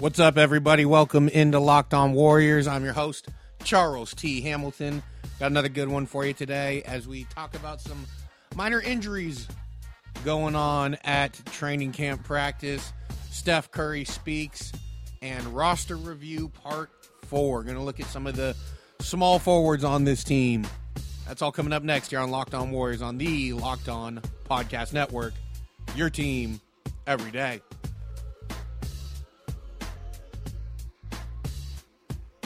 What's 0.00 0.20
up, 0.20 0.38
everybody? 0.38 0.84
Welcome 0.84 1.28
into 1.28 1.58
Locked 1.58 1.92
On 1.92 2.12
Warriors. 2.12 2.68
I'm 2.68 2.84
your 2.84 2.92
host, 2.92 3.30
Charles 3.64 4.14
T. 4.14 4.40
Hamilton. 4.42 5.02
Got 5.40 5.50
another 5.50 5.68
good 5.68 5.88
one 5.88 6.06
for 6.06 6.24
you 6.24 6.32
today 6.32 6.82
as 6.84 7.08
we 7.08 7.24
talk 7.24 7.56
about 7.56 7.80
some 7.80 8.06
minor 8.54 8.80
injuries 8.80 9.48
going 10.24 10.54
on 10.54 10.94
at 11.02 11.32
training 11.46 11.90
camp 11.90 12.22
practice. 12.22 12.92
Steph 13.32 13.72
Curry 13.72 14.04
speaks 14.04 14.70
and 15.20 15.44
roster 15.48 15.96
review 15.96 16.48
part 16.48 16.90
four. 17.24 17.64
Going 17.64 17.74
to 17.74 17.82
look 17.82 17.98
at 17.98 18.06
some 18.06 18.28
of 18.28 18.36
the 18.36 18.54
small 19.00 19.40
forwards 19.40 19.82
on 19.82 20.04
this 20.04 20.22
team. 20.22 20.64
That's 21.26 21.42
all 21.42 21.50
coming 21.50 21.72
up 21.72 21.82
next 21.82 22.10
here 22.10 22.20
on 22.20 22.30
Locked 22.30 22.54
On 22.54 22.70
Warriors 22.70 23.02
on 23.02 23.18
the 23.18 23.52
Locked 23.52 23.88
On 23.88 24.22
Podcast 24.48 24.92
Network. 24.92 25.34
Your 25.96 26.08
team 26.08 26.60
every 27.04 27.32
day. 27.32 27.62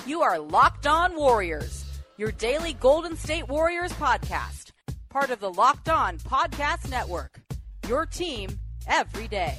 You 0.05 0.23
are 0.23 0.37
Locked 0.37 0.89
On 0.89 1.15
Warriors, 1.15 1.85
your 2.17 2.33
daily 2.33 2.73
Golden 2.73 3.17
State 3.17 3.49
Warriors 3.49 3.93
podcast, 3.93 4.73
part 5.09 5.31
of 5.31 5.39
the 5.39 5.53
Locked 5.53 5.89
On 5.89 6.19
Podcast 6.19 6.91
Network. 6.91 7.41
Your 7.87 8.05
team 8.05 8.59
every 8.89 9.29
day. 9.29 9.55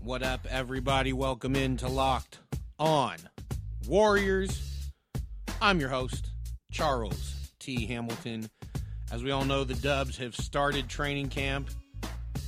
What 0.00 0.22
up, 0.22 0.46
everybody? 0.48 1.12
Welcome 1.12 1.56
into 1.56 1.88
Locked 1.88 2.38
On 2.78 3.16
Warriors. 3.88 4.92
I'm 5.60 5.80
your 5.80 5.88
host, 5.88 6.30
Charles 6.70 7.50
T. 7.58 7.84
Hamilton. 7.86 8.48
As 9.10 9.24
we 9.24 9.32
all 9.32 9.44
know, 9.44 9.64
the 9.64 9.74
Dubs 9.74 10.16
have 10.18 10.36
started 10.36 10.88
training 10.88 11.30
camp 11.30 11.68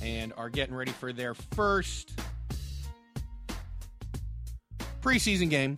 and 0.01 0.31
are 0.37 0.49
getting 0.49 0.75
ready 0.75 0.91
for 0.91 1.11
their 1.11 1.33
first 1.33 2.20
preseason 5.01 5.49
game 5.49 5.77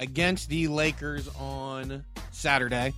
against 0.00 0.48
the 0.48 0.68
Lakers 0.68 1.28
on 1.38 2.04
Saturday. 2.30 2.92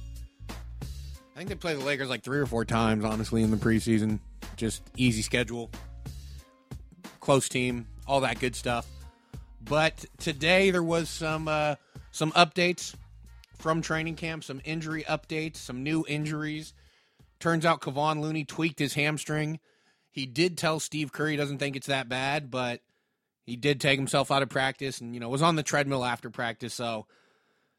I 0.48 1.38
think 1.38 1.48
they 1.48 1.54
play 1.54 1.74
the 1.74 1.84
Lakers 1.84 2.08
like 2.08 2.22
three 2.22 2.38
or 2.38 2.46
four 2.46 2.64
times, 2.64 3.04
honestly, 3.04 3.42
in 3.42 3.50
the 3.50 3.56
preseason. 3.56 4.20
Just 4.56 4.82
easy 4.96 5.22
schedule, 5.22 5.70
close 7.20 7.48
team, 7.48 7.86
all 8.06 8.20
that 8.20 8.40
good 8.40 8.56
stuff. 8.56 8.86
But 9.62 10.04
today 10.18 10.70
there 10.70 10.82
was 10.82 11.08
some 11.10 11.48
uh, 11.48 11.74
some 12.10 12.32
updates 12.32 12.94
from 13.58 13.82
training 13.82 14.16
camp, 14.16 14.44
some 14.44 14.60
injury 14.64 15.04
updates, 15.04 15.56
some 15.56 15.82
new 15.82 16.04
injuries. 16.08 16.72
Turns 17.38 17.66
out 17.66 17.82
Kevon 17.82 18.20
Looney 18.20 18.44
tweaked 18.44 18.78
his 18.78 18.94
hamstring. 18.94 19.60
He 20.10 20.24
did 20.24 20.56
tell 20.56 20.80
Steve 20.80 21.12
Kerr 21.12 21.28
he 21.28 21.36
doesn't 21.36 21.58
think 21.58 21.76
it's 21.76 21.88
that 21.88 22.08
bad, 22.08 22.50
but 22.50 22.80
he 23.46 23.56
did 23.56 23.80
take 23.80 23.98
himself 23.98 24.30
out 24.30 24.42
of 24.42 24.48
practice 24.48 25.00
and 25.00 25.14
you 25.14 25.20
know 25.20 25.28
was 25.28 25.42
on 25.42 25.56
the 25.56 25.62
treadmill 25.62 26.04
after 26.04 26.28
practice, 26.28 26.74
so 26.74 27.06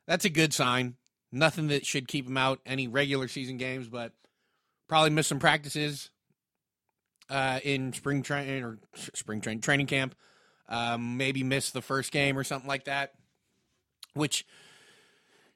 that's 0.07 0.25
a 0.25 0.29
good 0.29 0.53
sign. 0.53 0.95
Nothing 1.31 1.67
that 1.67 1.85
should 1.85 2.07
keep 2.07 2.25
him 2.25 2.37
out 2.37 2.61
any 2.65 2.87
regular 2.87 3.27
season 3.27 3.57
games, 3.57 3.89
but 3.89 4.13
probably 4.87 5.09
miss 5.09 5.27
some 5.27 5.39
practices 5.39 6.09
uh, 7.29 7.59
in 7.63 7.91
spring 7.91 8.23
training 8.23 8.63
or 8.63 8.79
spring 9.13 9.41
training 9.41 9.61
training 9.61 9.87
camp. 9.87 10.15
Um, 10.69 11.17
maybe 11.17 11.43
miss 11.43 11.71
the 11.71 11.81
first 11.81 12.11
game 12.11 12.37
or 12.37 12.43
something 12.43 12.67
like 12.67 12.85
that, 12.85 13.13
which 14.13 14.45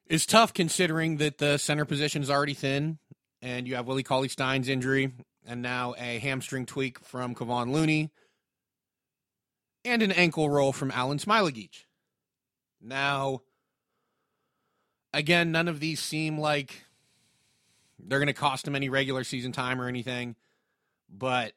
is 0.08 0.26
tough 0.26 0.54
considering 0.54 1.18
that 1.18 1.38
the 1.38 1.58
center 1.58 1.86
position 1.86 2.22
is 2.22 2.30
already 2.30 2.54
thin, 2.54 2.98
and 3.42 3.68
you 3.68 3.76
have 3.76 3.88
Willie 3.88 4.04
Cauley 4.04 4.28
Stein's 4.30 4.70
injury, 4.70 5.12
and 5.46 5.62
now 5.62 5.96
a 5.98 6.20
hamstring 6.20 6.66
tweak 6.66 7.00
from 7.00 7.36
Kevon 7.36 7.72
Looney, 7.72 8.10
and 9.84 10.02
an 10.02 10.12
ankle 10.12 10.50
roll 10.50 10.72
from 10.72 10.92
Alen 10.92 11.24
Smailagic. 11.24 11.86
Now, 12.82 13.42
again, 15.14 15.52
none 15.52 15.68
of 15.68 15.80
these 15.80 16.00
seem 16.00 16.38
like 16.38 16.84
they're 18.00 18.20
going 18.20 18.28
to 18.28 18.34
cost 18.34 18.68
him 18.68 18.76
any 18.76 18.90
regular 18.90 19.24
season 19.24 19.52
time 19.52 19.82
or 19.82 19.88
anything, 19.88 20.36
but 21.10 21.54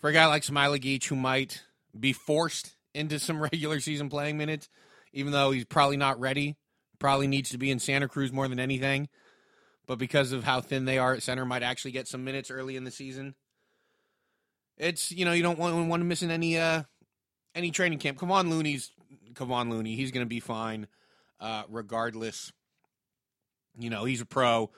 for 0.00 0.10
a 0.10 0.12
guy 0.12 0.26
like 0.26 0.42
Smailagic 0.42 1.04
who 1.04 1.16
might 1.16 1.62
be 1.98 2.12
forced 2.12 2.76
into 2.94 3.18
some 3.18 3.40
regular 3.52 3.80
season 3.80 4.08
playing 4.08 4.38
minutes, 4.38 4.68
even 5.12 5.32
though 5.32 5.50
he's 5.50 5.64
probably 5.64 5.96
not 5.96 6.20
ready, 6.20 6.56
probably 6.98 7.26
needs 7.26 7.50
to 7.50 7.58
be 7.58 7.70
in 7.70 7.78
Santa 7.78 8.08
Cruz 8.08 8.32
more 8.32 8.48
than 8.48 8.60
anything, 8.60 9.08
but 9.86 9.98
because 9.98 10.32
of 10.32 10.44
how 10.44 10.60
thin 10.60 10.84
they 10.84 10.98
are 10.98 11.14
at 11.14 11.22
center, 11.22 11.44
might 11.44 11.62
actually 11.62 11.90
get 11.90 12.08
some 12.08 12.24
minutes 12.24 12.50
early 12.50 12.76
in 12.76 12.84
the 12.84 12.90
season. 12.90 13.34
It's 14.78 15.12
you 15.12 15.24
know 15.24 15.32
you 15.32 15.42
don't 15.42 15.58
want 15.58 15.88
want 15.88 16.00
to 16.00 16.04
miss 16.04 16.22
any 16.22 16.58
uh 16.58 16.84
any 17.54 17.70
training 17.70 17.98
camp. 17.98 18.18
Kevon 18.18 18.48
Looney's 18.50 18.92
Kevon 19.34 19.70
Looney. 19.70 19.96
He's 19.96 20.10
going 20.10 20.24
to 20.24 20.28
be 20.28 20.40
fine 20.40 20.86
uh, 21.40 21.64
regardless. 21.68 22.52
You 23.78 23.90
know 23.90 24.04
he's 24.04 24.20
a 24.20 24.26
pro. 24.26 24.70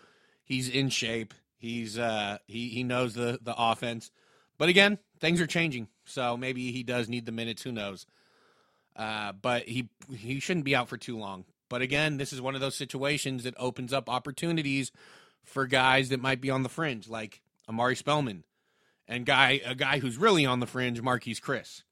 He's 0.44 0.68
in 0.68 0.88
shape. 0.88 1.34
He's 1.56 1.98
uh 1.98 2.38
he 2.46 2.68
he 2.68 2.84
knows 2.84 3.14
the 3.14 3.38
the 3.42 3.54
offense. 3.56 4.10
But 4.58 4.68
again, 4.68 4.98
things 5.18 5.40
are 5.40 5.46
changing, 5.46 5.88
so 6.04 6.36
maybe 6.36 6.70
he 6.70 6.82
does 6.82 7.08
need 7.08 7.26
the 7.26 7.32
minutes. 7.32 7.62
Who 7.62 7.72
knows? 7.72 8.06
Uh, 8.94 9.32
but 9.32 9.64
he 9.64 9.88
he 10.14 10.40
shouldn't 10.40 10.64
be 10.64 10.76
out 10.76 10.88
for 10.88 10.96
too 10.96 11.18
long. 11.18 11.44
But 11.68 11.82
again, 11.82 12.18
this 12.18 12.32
is 12.32 12.40
one 12.40 12.54
of 12.54 12.60
those 12.60 12.76
situations 12.76 13.44
that 13.44 13.54
opens 13.58 13.92
up 13.92 14.08
opportunities 14.08 14.92
for 15.42 15.66
guys 15.66 16.10
that 16.10 16.20
might 16.20 16.40
be 16.40 16.50
on 16.50 16.62
the 16.62 16.68
fringe, 16.68 17.08
like 17.08 17.42
Omari 17.68 17.96
Spellman, 17.96 18.44
and 19.08 19.26
guy 19.26 19.60
a 19.64 19.74
guy 19.74 19.98
who's 19.98 20.16
really 20.16 20.46
on 20.46 20.60
the 20.60 20.66
fringe, 20.66 21.02
Marquese 21.02 21.40
Chriss. 21.40 21.82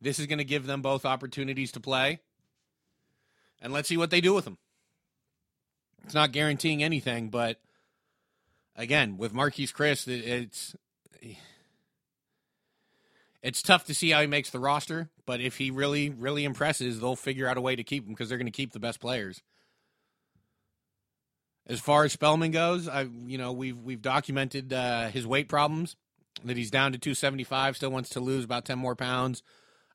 This 0.00 0.18
is 0.18 0.26
going 0.26 0.38
to 0.38 0.44
give 0.44 0.66
them 0.66 0.82
both 0.82 1.04
opportunities 1.04 1.72
to 1.72 1.80
play, 1.80 2.20
and 3.60 3.72
let's 3.72 3.88
see 3.88 3.96
what 3.96 4.10
they 4.10 4.20
do 4.20 4.34
with 4.34 4.44
them. 4.44 4.58
It's 6.04 6.14
not 6.14 6.32
guaranteeing 6.32 6.82
anything, 6.82 7.28
but 7.28 7.60
again, 8.76 9.18
with 9.18 9.34
Marquese 9.34 9.74
Chriss, 9.74 10.06
it's 10.08 10.76
it's 13.42 13.62
tough 13.62 13.84
to 13.86 13.94
see 13.94 14.10
how 14.10 14.20
he 14.20 14.26
makes 14.26 14.50
the 14.50 14.58
roster, 14.58 15.10
but 15.26 15.40
if 15.40 15.58
he 15.58 15.70
really, 15.70 16.10
really 16.10 16.44
impresses, 16.44 17.00
they'll 17.00 17.16
figure 17.16 17.46
out 17.46 17.56
a 17.56 17.60
way 17.60 17.76
to 17.76 17.84
keep 17.84 18.04
him 18.04 18.10
because 18.10 18.28
they're 18.28 18.38
going 18.38 18.46
to 18.46 18.52
keep 18.52 18.72
the 18.72 18.80
best 18.80 19.00
players. 19.00 19.42
As 21.66 21.80
far 21.80 22.04
as 22.04 22.12
Spellman 22.12 22.50
goes, 22.50 22.88
I 22.88 23.02
you 23.26 23.36
know 23.36 23.52
we've 23.52 23.78
we've 23.78 24.00
documented 24.00 24.72
uh, 24.72 25.08
his 25.08 25.26
weight 25.26 25.48
problems 25.48 25.96
that 26.44 26.56
he's 26.56 26.70
down 26.70 26.92
to 26.92 26.98
275, 26.98 27.76
still 27.76 27.90
wants 27.90 28.10
to 28.10 28.20
lose 28.20 28.44
about 28.44 28.64
10 28.64 28.78
more 28.78 28.94
pounds 28.94 29.42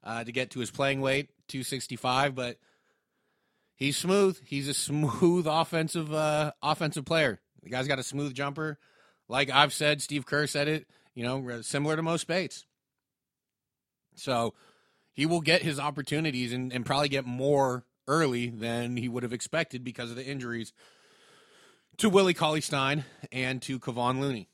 uh, 0.03 0.23
to 0.23 0.31
get 0.31 0.51
to 0.51 0.59
his 0.59 0.71
playing 0.71 1.01
weight 1.01 1.29
265, 1.47 2.35
but 2.35 2.57
he's 3.75 3.97
smooth. 3.97 4.39
He's 4.45 4.67
a 4.67 4.73
smooth 4.73 5.45
offensive 5.47 6.13
uh, 6.13 6.51
offensive 6.61 7.05
player. 7.05 7.39
The 7.63 7.69
guy's 7.69 7.87
got 7.87 7.99
a 7.99 8.03
smooth 8.03 8.33
jumper, 8.33 8.77
like 9.29 9.49
I've 9.49 9.73
said. 9.73 10.01
Steve 10.01 10.25
Kerr 10.25 10.47
said 10.47 10.67
it. 10.67 10.87
You 11.15 11.23
know, 11.23 11.61
similar 11.61 11.95
to 11.95 12.01
Mo 12.01 12.17
Speights. 12.17 12.65
So 14.15 14.53
he 15.13 15.25
will 15.25 15.41
get 15.41 15.61
his 15.61 15.79
opportunities 15.79 16.53
and, 16.53 16.73
and 16.73 16.85
probably 16.85 17.09
get 17.09 17.25
more 17.25 17.85
early 18.07 18.49
than 18.49 18.97
he 18.97 19.07
would 19.07 19.23
have 19.23 19.33
expected 19.33 19.83
because 19.83 20.09
of 20.09 20.15
the 20.15 20.25
injuries 20.25 20.73
to 21.97 22.09
Willie 22.09 22.33
Cauley 22.33 22.61
Stein 22.61 23.05
and 23.31 23.61
to 23.61 23.79
Kevon 23.79 24.19
Looney. 24.19 24.49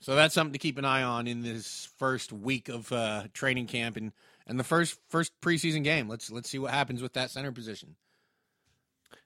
So 0.00 0.14
that's 0.14 0.34
something 0.34 0.52
to 0.52 0.58
keep 0.58 0.78
an 0.78 0.84
eye 0.84 1.02
on 1.02 1.26
in 1.26 1.42
this 1.42 1.88
first 1.98 2.32
week 2.32 2.68
of 2.68 2.90
uh, 2.92 3.24
training 3.32 3.66
camp 3.66 3.96
and, 3.96 4.12
and 4.46 4.58
the 4.58 4.64
first 4.64 4.98
first 5.08 5.32
preseason 5.40 5.84
game. 5.84 6.08
Let's 6.08 6.30
let's 6.30 6.48
see 6.48 6.58
what 6.58 6.72
happens 6.72 7.02
with 7.02 7.14
that 7.14 7.30
center 7.30 7.52
position. 7.52 7.96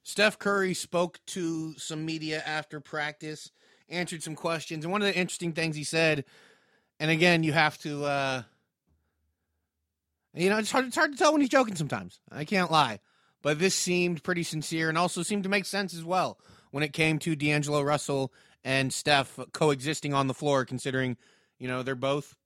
Steph 0.02 0.38
Curry 0.38 0.74
spoke 0.74 1.20
to 1.26 1.74
some 1.78 2.06
media 2.06 2.42
after 2.46 2.80
practice, 2.80 3.50
answered 3.88 4.22
some 4.22 4.34
questions, 4.34 4.84
and 4.84 4.92
one 4.92 5.02
of 5.02 5.08
the 5.08 5.16
interesting 5.16 5.52
things 5.52 5.76
he 5.76 5.84
said, 5.84 6.24
and 6.98 7.10
again, 7.10 7.42
you 7.42 7.52
have 7.52 7.76
to 7.78 8.04
uh, 8.04 8.42
you 10.34 10.50
know, 10.50 10.58
it's 10.58 10.70
hard, 10.70 10.86
it's 10.86 10.96
hard 10.96 11.12
to 11.12 11.18
tell 11.18 11.32
when 11.32 11.40
he's 11.40 11.50
joking 11.50 11.74
sometimes. 11.74 12.20
I 12.30 12.44
can't 12.44 12.70
lie. 12.70 13.00
But 13.42 13.58
this 13.58 13.74
seemed 13.74 14.22
pretty 14.22 14.42
sincere 14.42 14.88
and 14.88 14.98
also 14.98 15.22
seemed 15.22 15.44
to 15.44 15.48
make 15.48 15.64
sense 15.64 15.94
as 15.94 16.04
well 16.04 16.38
when 16.70 16.82
it 16.82 16.92
came 16.92 17.18
to 17.20 17.36
D'Angelo 17.36 17.82
Russell 17.82 18.32
and 18.64 18.92
Steph 18.92 19.38
coexisting 19.52 20.12
on 20.12 20.26
the 20.26 20.34
floor, 20.34 20.64
considering, 20.64 21.16
you 21.58 21.68
know, 21.68 21.82
they're 21.82 21.94
both 21.94 22.36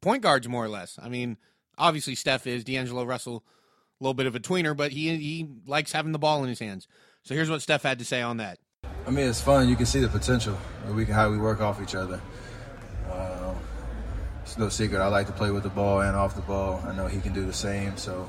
point 0.00 0.22
guards 0.22 0.48
more 0.48 0.64
or 0.64 0.68
less. 0.68 0.98
I 1.00 1.08
mean, 1.08 1.36
obviously 1.78 2.14
Steph 2.14 2.46
is 2.46 2.64
D'Angelo 2.64 3.04
Russell, 3.04 3.44
a 4.00 4.04
little 4.04 4.14
bit 4.14 4.26
of 4.26 4.34
a 4.34 4.40
tweener, 4.40 4.76
but 4.76 4.92
he 4.92 5.16
he 5.16 5.48
likes 5.66 5.92
having 5.92 6.12
the 6.12 6.18
ball 6.18 6.42
in 6.42 6.48
his 6.48 6.58
hands. 6.58 6.88
So 7.22 7.34
here's 7.34 7.50
what 7.50 7.62
Steph 7.62 7.82
had 7.82 7.98
to 7.98 8.04
say 8.04 8.22
on 8.22 8.38
that. 8.38 8.58
I 9.06 9.10
mean, 9.10 9.26
it's 9.26 9.40
fun. 9.40 9.68
You 9.68 9.76
can 9.76 9.86
see 9.86 10.00
the 10.00 10.08
potential. 10.08 10.56
We 10.90 11.04
can 11.04 11.14
how 11.14 11.30
we 11.30 11.38
work 11.38 11.60
off 11.60 11.80
each 11.82 11.94
other. 11.94 12.20
Uh, 13.10 13.54
it's 14.42 14.58
no 14.58 14.68
secret. 14.68 15.00
I 15.00 15.08
like 15.08 15.26
to 15.26 15.32
play 15.32 15.50
with 15.50 15.62
the 15.62 15.70
ball 15.70 16.02
and 16.02 16.16
off 16.16 16.34
the 16.34 16.42
ball. 16.42 16.82
I 16.86 16.94
know 16.94 17.06
he 17.06 17.20
can 17.20 17.32
do 17.32 17.44
the 17.44 17.52
same. 17.52 17.96
So, 17.96 18.28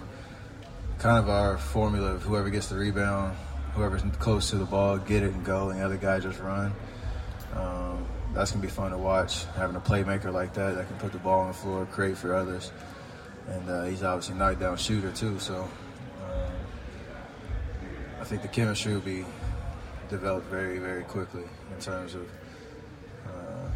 kind 0.97 1.17
of 1.17 1.29
our 1.29 1.57
formula 1.57 2.13
of 2.13 2.23
whoever 2.23 2.49
gets 2.49 2.67
the 2.67 2.77
rebound, 2.77 3.35
whoever's 3.73 4.03
close 4.19 4.49
to 4.51 4.57
the 4.57 4.65
ball, 4.65 4.97
get 4.97 5.23
it 5.23 5.33
and 5.33 5.45
go, 5.45 5.69
and 5.69 5.79
the 5.79 5.85
other 5.85 5.97
guy 5.97 6.19
just 6.19 6.39
run. 6.39 6.73
Um, 7.55 8.05
that's 8.33 8.51
gonna 8.51 8.61
be 8.61 8.69
fun 8.69 8.91
to 8.91 8.97
watch. 8.97 9.45
Having 9.55 9.75
a 9.75 9.81
playmaker 9.81 10.31
like 10.31 10.53
that 10.53 10.75
that 10.75 10.87
can 10.87 10.97
put 10.97 11.11
the 11.11 11.17
ball 11.19 11.41
on 11.41 11.47
the 11.47 11.53
floor, 11.53 11.85
create 11.85 12.17
for 12.17 12.35
others, 12.35 12.71
and 13.49 13.69
uh, 13.69 13.83
he's 13.85 14.03
obviously 14.03 14.35
a 14.35 14.37
knockdown 14.37 14.77
shooter 14.77 15.11
too. 15.11 15.39
So 15.39 15.67
uh, 16.23 16.49
I 18.21 18.23
think 18.23 18.41
the 18.41 18.47
chemistry 18.47 18.93
will 18.93 19.01
be 19.01 19.25
developed 20.09 20.47
very, 20.47 20.79
very 20.79 21.03
quickly 21.03 21.43
in 21.73 21.81
terms 21.81 22.15
of 22.15 22.29
uh, 23.27 23.69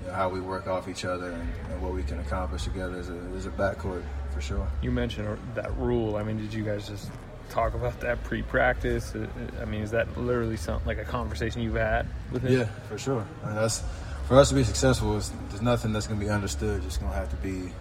you 0.00 0.06
know, 0.06 0.14
how 0.14 0.28
we 0.28 0.40
work 0.40 0.66
off 0.66 0.88
each 0.88 1.04
other 1.04 1.30
and, 1.30 1.48
and, 1.70 1.82
what 1.82 1.92
we 1.92 2.02
can 2.02 2.20
accomplish 2.20 2.64
together 2.64 2.96
as 2.96 3.10
a, 3.10 3.18
as 3.36 3.46
a 3.46 3.50
backcourt 3.50 4.04
for 4.32 4.40
sure. 4.40 4.68
You 4.82 4.90
mentioned 4.90 5.38
that 5.54 5.76
rule. 5.76 6.16
I 6.16 6.22
mean, 6.22 6.38
did 6.38 6.54
you 6.54 6.64
guys 6.64 6.88
just 6.88 7.10
talk 7.48 7.74
about 7.74 8.00
that 8.00 8.22
pre-practice? 8.24 9.14
Uh, 9.14 9.26
I 9.60 9.64
mean, 9.64 9.82
is 9.82 9.90
that 9.90 10.16
literally 10.16 10.56
something 10.56 10.86
like 10.86 10.98
a 10.98 11.04
conversation 11.04 11.62
you've 11.62 11.74
had 11.74 12.06
with 12.30 12.42
him? 12.42 12.60
Yeah, 12.60 12.64
for 12.88 12.98
sure. 12.98 13.26
I 13.42 13.46
mean, 13.46 13.56
that's 13.56 13.82
for 14.26 14.38
us 14.38 14.50
to 14.50 14.54
be 14.54 14.62
successful. 14.62 15.12
there's 15.12 15.62
nothing 15.62 15.92
that's 15.92 16.06
going 16.06 16.20
to 16.20 16.24
be 16.24 16.30
understood. 16.30 16.84
It's 16.84 16.96
going 16.98 17.10
to 17.10 17.18
have 17.18 17.30
to 17.30 17.36
be 17.36 17.72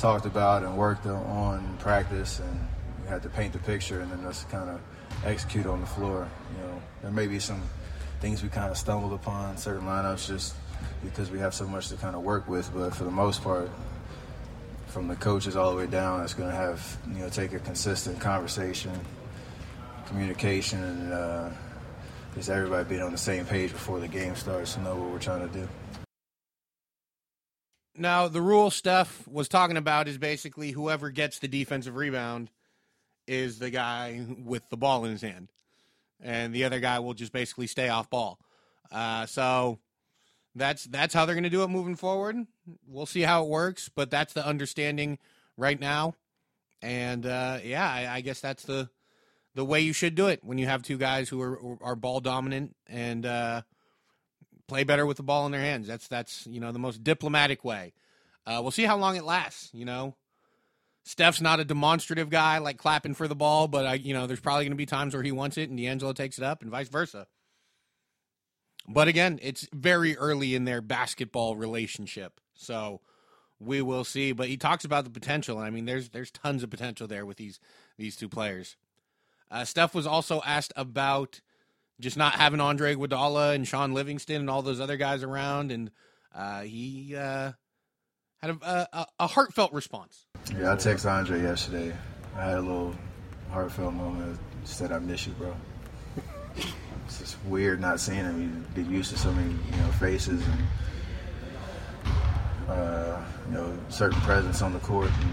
talked 0.00 0.24
about 0.24 0.62
and 0.62 0.76
worked 0.78 1.06
on 1.06 1.76
practice, 1.78 2.40
and 2.40 2.68
you 3.02 3.08
have 3.08 3.22
to 3.22 3.28
paint 3.28 3.52
the 3.52 3.58
picture, 3.58 4.00
and 4.00 4.10
then 4.10 4.24
let's 4.24 4.44
kind 4.44 4.70
of 4.70 4.80
execute 5.24 5.66
on 5.66 5.80
the 5.80 5.86
floor. 5.86 6.26
You 6.56 6.66
know, 6.66 6.82
there 7.02 7.10
may 7.10 7.26
be 7.26 7.38
some 7.38 7.60
things 8.20 8.42
we 8.42 8.48
kind 8.48 8.70
of 8.70 8.78
stumbled 8.78 9.12
upon 9.12 9.58
certain 9.58 9.86
lineups 9.86 10.26
just 10.26 10.54
because 11.04 11.30
we 11.30 11.38
have 11.38 11.54
so 11.54 11.66
much 11.66 11.88
to 11.88 11.96
kind 11.96 12.16
of 12.16 12.22
work 12.22 12.48
with, 12.48 12.72
but 12.74 12.94
for 12.94 13.04
the 13.04 13.10
most 13.10 13.42
part, 13.42 13.70
from 14.86 15.06
the 15.06 15.16
coaches 15.16 15.54
all 15.54 15.70
the 15.70 15.76
way 15.76 15.86
down, 15.86 16.22
it's 16.22 16.34
going 16.34 16.48
to 16.48 16.56
have 16.56 16.98
you 17.08 17.18
know 17.18 17.28
take 17.28 17.52
a 17.52 17.58
consistent 17.58 18.18
conversation, 18.20 18.98
communication, 20.06 20.82
and 20.82 21.12
uh, 21.12 21.50
just 22.34 22.48
everybody 22.48 22.88
being 22.88 23.02
on 23.02 23.12
the 23.12 23.18
same 23.18 23.44
page 23.44 23.70
before 23.70 24.00
the 24.00 24.08
game 24.08 24.34
starts 24.34 24.74
to 24.74 24.80
know 24.80 24.96
what 24.96 25.10
we're 25.10 25.18
trying 25.18 25.46
to 25.46 25.58
do. 25.58 25.68
Now, 27.96 28.28
the 28.28 28.40
rule 28.40 28.70
stuff 28.70 29.26
was 29.26 29.48
talking 29.48 29.76
about 29.76 30.08
is 30.08 30.18
basically 30.18 30.70
whoever 30.70 31.10
gets 31.10 31.38
the 31.38 31.48
defensive 31.48 31.96
rebound 31.96 32.50
is 33.26 33.58
the 33.58 33.70
guy 33.70 34.24
with 34.44 34.68
the 34.70 34.76
ball 34.76 35.04
in 35.04 35.12
his 35.12 35.22
hand, 35.22 35.50
and 36.20 36.54
the 36.54 36.64
other 36.64 36.80
guy 36.80 36.98
will 37.00 37.14
just 37.14 37.32
basically 37.32 37.66
stay 37.66 37.88
off 37.88 38.08
ball. 38.08 38.38
Uh, 38.90 39.26
so 39.26 39.78
that's 40.54 40.84
that's 40.84 41.14
how 41.14 41.26
they're 41.26 41.34
going 41.34 41.44
to 41.44 41.50
do 41.50 41.62
it 41.62 41.68
moving 41.68 41.96
forward. 41.96 42.36
We'll 42.86 43.06
see 43.06 43.22
how 43.22 43.44
it 43.44 43.48
works, 43.48 43.88
but 43.88 44.10
that's 44.10 44.32
the 44.32 44.46
understanding 44.46 45.18
right 45.56 45.78
now. 45.78 46.14
And 46.82 47.26
uh, 47.26 47.58
yeah, 47.62 47.88
I, 47.88 48.16
I, 48.16 48.20
guess 48.20 48.40
that's 48.40 48.64
the 48.64 48.88
the 49.54 49.64
way 49.64 49.80
you 49.80 49.92
should 49.92 50.14
do 50.14 50.28
it 50.28 50.40
when 50.42 50.58
you 50.58 50.66
have 50.66 50.82
two 50.82 50.96
guys 50.96 51.28
who 51.28 51.40
are 51.42 51.78
are 51.82 51.94
ball 51.94 52.20
dominant 52.20 52.74
and 52.86 53.26
uh, 53.26 53.62
play 54.70 54.84
better 54.84 55.04
with 55.04 55.16
the 55.16 55.22
ball 55.24 55.46
in 55.46 55.52
their 55.52 55.60
hands. 55.60 55.88
That's 55.88 56.06
that's 56.06 56.46
you 56.46 56.60
know 56.60 56.70
the 56.70 56.78
most 56.78 57.02
diplomatic 57.02 57.64
way. 57.64 57.92
Uh, 58.46 58.60
we'll 58.62 58.70
see 58.70 58.84
how 58.84 58.96
long 58.96 59.16
it 59.16 59.24
lasts. 59.24 59.68
You 59.74 59.84
know, 59.84 60.14
Steph's 61.02 61.40
not 61.40 61.60
a 61.60 61.64
demonstrative 61.64 62.30
guy 62.30 62.58
like 62.58 62.78
clapping 62.78 63.14
for 63.14 63.26
the 63.26 63.34
ball, 63.34 63.66
but 63.66 63.84
I 63.84 63.94
you 63.94 64.14
know 64.14 64.26
there's 64.26 64.40
probably 64.40 64.64
going 64.64 64.72
to 64.72 64.76
be 64.76 64.86
times 64.86 65.12
where 65.12 65.24
he 65.24 65.32
wants 65.32 65.58
it 65.58 65.68
and 65.68 65.76
D'Angelo 65.76 66.12
takes 66.12 66.38
it 66.38 66.44
up, 66.44 66.62
and 66.62 66.70
vice 66.70 66.88
versa. 66.88 67.26
But 68.88 69.08
again, 69.08 69.40
it's 69.42 69.68
very 69.72 70.16
early 70.16 70.54
in 70.54 70.64
their 70.64 70.80
basketball 70.80 71.56
relationship. 71.56 72.40
So 72.54 73.00
we 73.58 73.82
will 73.82 74.04
see. 74.04 74.32
But 74.32 74.48
he 74.48 74.56
talks 74.56 74.84
about 74.84 75.04
the 75.04 75.10
potential, 75.10 75.58
I 75.58 75.70
mean, 75.70 75.84
there's 75.84 76.10
there's 76.10 76.30
tons 76.30 76.62
of 76.62 76.70
potential 76.70 77.08
there 77.08 77.26
with 77.26 77.38
these 77.38 77.58
these 77.98 78.16
two 78.16 78.28
players. 78.28 78.76
Uh, 79.50 79.64
Steph 79.64 79.96
was 79.96 80.06
also 80.06 80.40
asked 80.46 80.72
about 80.76 81.40
just 82.00 82.16
not 82.16 82.34
having 82.34 82.60
Andre 82.60 82.94
Iguodala 82.94 83.54
and 83.54 83.66
Shaun 83.66 83.92
Livingston 83.92 84.36
and 84.36 84.50
all 84.50 84.62
those 84.62 84.80
other 84.80 84.96
guys 84.96 85.22
around, 85.22 85.70
and 85.70 85.90
uh, 86.34 86.62
he 86.62 87.14
uh, 87.16 87.52
had 88.40 88.50
a, 88.50 88.88
a, 88.92 89.06
a, 89.20 89.26
heartfelt 89.26 89.72
response. 89.72 90.26
Yeah, 90.50 90.72
I 90.72 90.76
texted 90.76 91.10
Andre 91.10 91.42
yesterday. 91.42 91.96
I 92.36 92.44
had 92.44 92.58
a 92.58 92.62
little 92.62 92.94
heartfelt 93.50 93.94
moment. 93.94 94.38
Said, 94.64 94.92
"I 94.92 94.98
miss 94.98 95.26
you, 95.26 95.32
bro." 95.34 95.54
it's 97.10 97.18
just 97.18 97.44
weird 97.46 97.80
not 97.80 97.98
seeing 97.98 98.18
him. 98.18 98.66
You 98.76 98.82
get 98.82 98.90
used 98.90 99.10
to 99.10 99.18
so 99.18 99.32
many 99.32 99.50
you 99.50 99.76
know 99.78 99.90
faces 99.98 100.42
and 100.46 100.66
uh, 102.68 103.20
you 103.48 103.54
know 103.54 103.78
certain 103.88 104.20
presence 104.20 104.62
on 104.62 104.72
the 104.72 104.78
court. 104.78 105.10
And, 105.10 105.30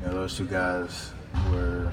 you 0.00 0.06
know 0.06 0.14
those 0.14 0.36
two 0.36 0.46
guys 0.46 1.10
were. 1.52 1.92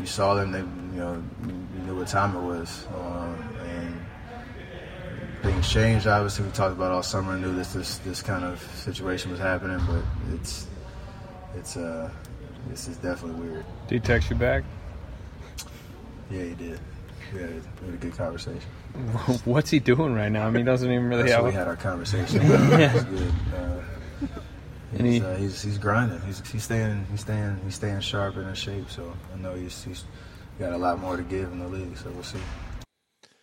You 0.00 0.06
saw 0.06 0.34
them. 0.34 0.52
They 0.52 0.62
you 0.98 1.04
know 1.04 1.22
you 1.46 1.82
knew 1.84 1.96
what 1.96 2.08
time 2.08 2.34
it 2.34 2.42
was. 2.42 2.86
Um, 2.92 3.38
and 3.62 4.06
things 5.42 5.70
changed. 5.70 6.08
Obviously, 6.08 6.44
we 6.44 6.50
talked 6.50 6.72
about 6.72 6.90
all 6.90 7.04
summer. 7.04 7.38
Knew 7.38 7.54
this 7.54 7.72
this 7.72 7.98
this 7.98 8.20
kind 8.20 8.44
of 8.44 8.60
situation 8.74 9.30
was 9.30 9.38
happening, 9.38 9.80
but 9.86 10.02
it's 10.34 10.66
it's 11.54 11.76
uh 11.76 12.10
this 12.68 12.88
is 12.88 12.96
definitely 12.96 13.40
weird. 13.40 13.64
Did 13.86 14.02
he 14.02 14.06
text 14.06 14.28
you 14.28 14.36
back? 14.36 14.64
Yeah, 16.30 16.42
he 16.42 16.54
did 16.54 16.80
we 17.32 17.40
had, 17.40 17.50
a, 17.50 17.52
we 17.52 17.86
had 17.86 17.94
a 17.94 17.98
good 17.98 18.16
conversation. 18.16 18.60
What's 19.44 19.70
he 19.70 19.78
doing 19.78 20.14
right 20.14 20.30
now? 20.30 20.46
I 20.46 20.50
mean, 20.50 20.60
he 20.60 20.64
doesn't 20.64 20.90
even 20.90 21.08
really 21.08 21.30
have. 21.30 21.44
we 21.44 21.52
had 21.52 21.68
our 21.68 21.76
conversation. 21.76 22.42
yeah. 22.42 23.04
good. 23.04 23.32
Uh, 23.54 23.80
he's, 24.96 25.00
he, 25.00 25.20
uh, 25.20 25.36
he's, 25.36 25.62
he's 25.62 25.78
grinding. 25.78 26.20
He's 26.22 26.46
he's 26.50 26.64
staying 26.64 27.06
he's 27.10 27.20
staying 27.20 27.60
he's 27.64 27.76
staying 27.76 28.00
sharp 28.00 28.36
and 28.36 28.48
in 28.48 28.54
shape. 28.54 28.90
So 28.90 29.14
I 29.32 29.38
know 29.38 29.54
he's 29.54 29.84
he's 29.84 30.04
got 30.58 30.72
a 30.72 30.76
lot 30.76 30.98
more 30.98 31.16
to 31.16 31.22
give 31.22 31.52
in 31.52 31.58
the 31.58 31.68
league. 31.68 31.96
So 31.96 32.10
we'll 32.10 32.22
see. 32.22 32.38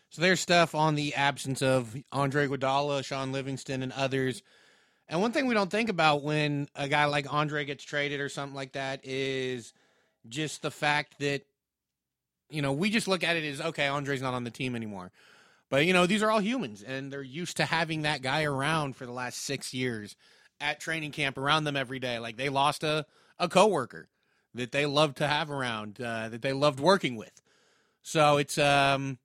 So 0.09 0.21
there's 0.21 0.39
stuff 0.39 0.75
on 0.75 0.95
the 0.95 1.15
absence 1.15 1.61
of 1.61 1.95
Andre 2.11 2.47
Iguodala, 2.47 3.03
Shaun 3.03 3.31
Livingston, 3.31 3.83
and 3.83 3.91
others. 3.91 4.43
And 5.07 5.21
one 5.21 5.31
thing 5.31 5.47
we 5.47 5.53
don't 5.53 5.69
think 5.69 5.89
about 5.89 6.23
when 6.23 6.67
a 6.75 6.87
guy 6.87 7.05
like 7.05 7.31
Andre 7.31 7.65
gets 7.65 7.83
traded 7.83 8.21
or 8.21 8.29
something 8.29 8.55
like 8.55 8.73
that 8.73 9.01
is 9.03 9.73
just 10.27 10.61
the 10.61 10.71
fact 10.71 11.19
that 11.19 11.43
you 12.49 12.61
know, 12.61 12.73
we 12.73 12.89
just 12.89 13.07
look 13.07 13.23
at 13.23 13.35
it 13.35 13.43
as 13.43 13.61
okay, 13.61 13.87
Andre's 13.87 14.21
not 14.21 14.33
on 14.33 14.43
the 14.43 14.51
team 14.51 14.75
anymore. 14.75 15.11
But 15.69 15.85
you 15.85 15.93
know, 15.93 16.05
these 16.05 16.21
are 16.21 16.29
all 16.29 16.39
humans, 16.39 16.83
and 16.83 17.11
they're 17.11 17.21
used 17.21 17.57
to 17.57 17.65
having 17.65 18.03
that 18.03 18.21
guy 18.21 18.43
around 18.43 18.95
for 18.95 19.05
the 19.05 19.11
last 19.11 19.41
six 19.41 19.73
years 19.73 20.15
at 20.61 20.79
training 20.79 21.11
camp 21.11 21.37
around 21.37 21.63
them 21.63 21.75
every 21.75 21.99
day. 21.99 22.19
Like 22.19 22.37
they 22.37 22.49
lost 22.49 22.83
a 22.83 23.05
a 23.39 23.49
coworker 23.49 24.07
that 24.55 24.71
they 24.71 24.85
loved 24.85 25.17
to 25.17 25.27
have 25.27 25.51
around, 25.51 26.01
uh, 26.01 26.29
that 26.29 26.41
they 26.41 26.53
loved 26.53 26.79
working 26.79 27.15
with. 27.15 27.41
So 28.01 28.37
it's 28.37 28.57
um, 28.57 29.19